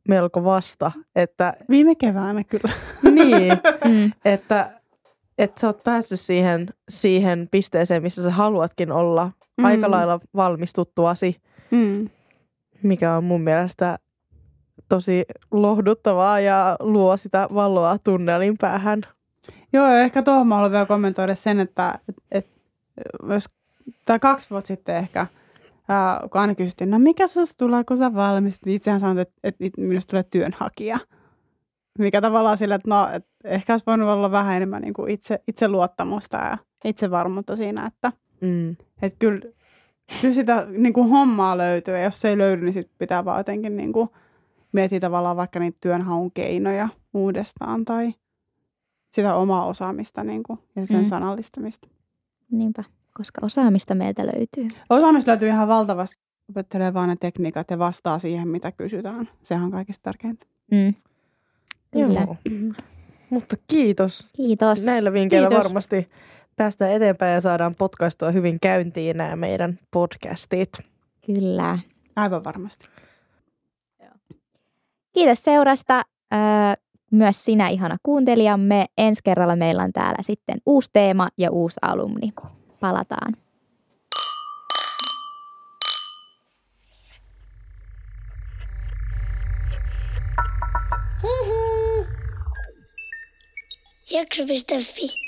melko 0.09 0.45
vasta, 0.45 0.93
että 1.17 1.55
Viime 1.71 1.95
keväänä 1.95 2.45
kyllä. 2.45 2.73
niin, 3.11 3.53
Mm. 3.85 4.13
että, 4.25 4.71
että 5.39 5.61
sä 5.61 5.67
oot 5.67 5.83
päässyt 5.85 6.21
siihen, 6.21 6.69
siihen 6.89 7.49
pisteeseen, 7.51 8.03
missä 8.03 8.23
sä 8.23 8.31
haluatkin 8.31 8.93
olla 8.93 9.31
mm. 9.59 9.65
aika 9.65 9.91
lailla 9.91 10.21
valmistuttuasi, 10.37 11.37
Mm. 11.71 12.09
mikä 12.83 13.15
on 13.17 13.25
mun 13.25 13.41
mielestä 13.41 13.99
tosi 14.89 15.25
lohduttavaa 15.51 16.41
ja 16.41 16.77
luo 16.81 17.17
sitä 17.17 17.49
valoa 17.55 17.99
tunnelin 18.05 18.59
päähän. 18.59 19.01
Joo, 19.73 19.87
ja 19.87 20.01
ehkä 20.01 20.23
tuohon 20.23 20.47
mä 20.47 20.55
haluan 20.55 20.73
vielä 20.73 20.87
kommentoida 20.87 21.35
sen, 21.35 21.61
että 21.61 21.99
et, 22.09 22.17
et, 22.31 22.47
jos, 23.29 23.47
tai 24.05 24.19
kaksi 24.19 24.51
vuotta 24.51 24.69
sitten 24.69 24.97
ehkä, 24.97 25.27
ää, 25.89 26.21
kun 26.33 26.41
aina 26.41 26.55
kysyttiin, 26.55 26.91
no 26.91 26.99
mikä 26.99 27.27
susta 27.27 27.55
tulee, 27.59 27.85
kun 27.85 27.97
sä 27.97 28.15
valmistut, 28.15 28.67
niin 28.67 28.77
itsehän 28.77 29.01
sanoit, 29.01 29.19
että, 29.19 29.35
että 29.43 29.65
minusta 29.79 30.11
tulee 30.11 30.23
työnhakija. 30.23 30.99
Mikä 31.99 32.21
tavallaan 32.21 32.59
sillä, 32.59 32.75
että 32.75 32.91
no, 32.91 33.09
et 33.13 33.27
ehkä 33.45 33.73
olisi 33.73 33.87
voinut 33.87 34.09
olla 34.09 34.31
vähän 34.31 34.57
enemmän 34.57 34.83
niin 34.83 34.95
kuin 34.95 35.11
itse, 35.11 35.41
itseluottamusta 35.49 36.37
ja 36.37 36.59
itsevarmuutta 36.85 37.57
siinä, 37.57 37.87
että 37.87 38.13
Mm. 38.41 38.77
et 39.03 39.17
kyllä, 39.19 39.41
kyllä 40.21 40.35
sitä 40.35 40.67
niin 40.71 40.93
kuin 40.93 41.09
hommaa 41.09 41.59
löytyy, 41.59 41.95
ja 41.95 42.03
jos 42.03 42.21
se 42.21 42.29
ei 42.29 42.39
löydy, 42.39 42.63
niin 42.63 42.73
sit 42.73 42.91
pitää 42.99 43.25
vaan 43.25 43.39
jotenkin 43.41 43.77
niin 43.77 43.93
kuin 43.93 44.09
miettiä 44.73 45.01
tavallaan 45.01 45.37
vaikka 45.37 45.59
niitä 45.61 45.79
työnhaun 45.81 46.31
keinoja 46.33 46.89
uudestaan 47.15 47.85
tai 47.85 48.15
sitä 49.11 49.35
omaa 49.35 49.67
osaamista 49.67 50.25
niin 50.25 50.43
kuin, 50.43 50.59
ja 50.77 50.87
sen 50.87 51.01
Mm. 51.01 51.07
sanallistamista. 51.07 51.89
Niinpä, 52.51 52.85
koska 53.15 53.41
osaamista 53.47 53.95
meiltä 53.95 54.27
löytyy. 54.27 54.69
Osaamista 54.91 55.31
löytyy 55.31 55.49
ihan 55.49 55.69
valtavasti. 55.69 56.17
Opettelee 56.51 56.95
vaan 56.95 57.09
ne 57.09 57.17
tekniikat 57.21 57.71
ja 57.71 57.79
vastaa 57.79 58.19
siihen, 58.19 58.49
mitä 58.49 58.73
kysytään. 58.73 59.29
Sehän 59.43 59.65
on 59.65 59.71
kaikista 59.71 60.03
tärkeintä. 60.03 60.47
Mm. 60.71 60.95
Kyllä. 61.93 62.21
Joo. 62.21 62.37
Mutta 63.31 63.57
kiitos. 63.67 64.27
Kiitos. 64.37 64.85
Näillä 64.85 65.13
vinkkeillä 65.13 65.49
Kiitos. 65.49 65.65
varmasti 65.65 66.09
päästään 66.57 66.93
eteenpäin 66.93 67.35
ja 67.35 67.41
saadaan 67.41 67.75
podcaistua 67.75 68.31
hyvin 68.31 68.61
käyntiin 68.61 69.17
nämä 69.17 69.37
meidän 69.37 69.79
podcastit. 69.91 70.73
Kyllä. 71.27 71.79
Aivan 72.17 72.45
varmasti. 72.45 72.89
Kiitos 75.19 75.45
seurasta. 75.45 76.03
Öö, 76.35 76.41
myös 77.11 77.45
sinä 77.45 77.69
ihana 77.69 77.97
kuuntelijamme. 78.03 78.87
Ensi 78.99 79.21
kerralla 79.25 79.57
meillä 79.57 79.83
on 79.83 79.93
täällä 79.93 80.23
sitten 80.23 80.59
uusi 80.67 80.91
teema 80.93 81.29
ja 81.39 81.51
uusi 81.51 81.77
alumni. 81.83 82.33
Palataan. 82.81 83.37
Jakso.fi 94.13 95.28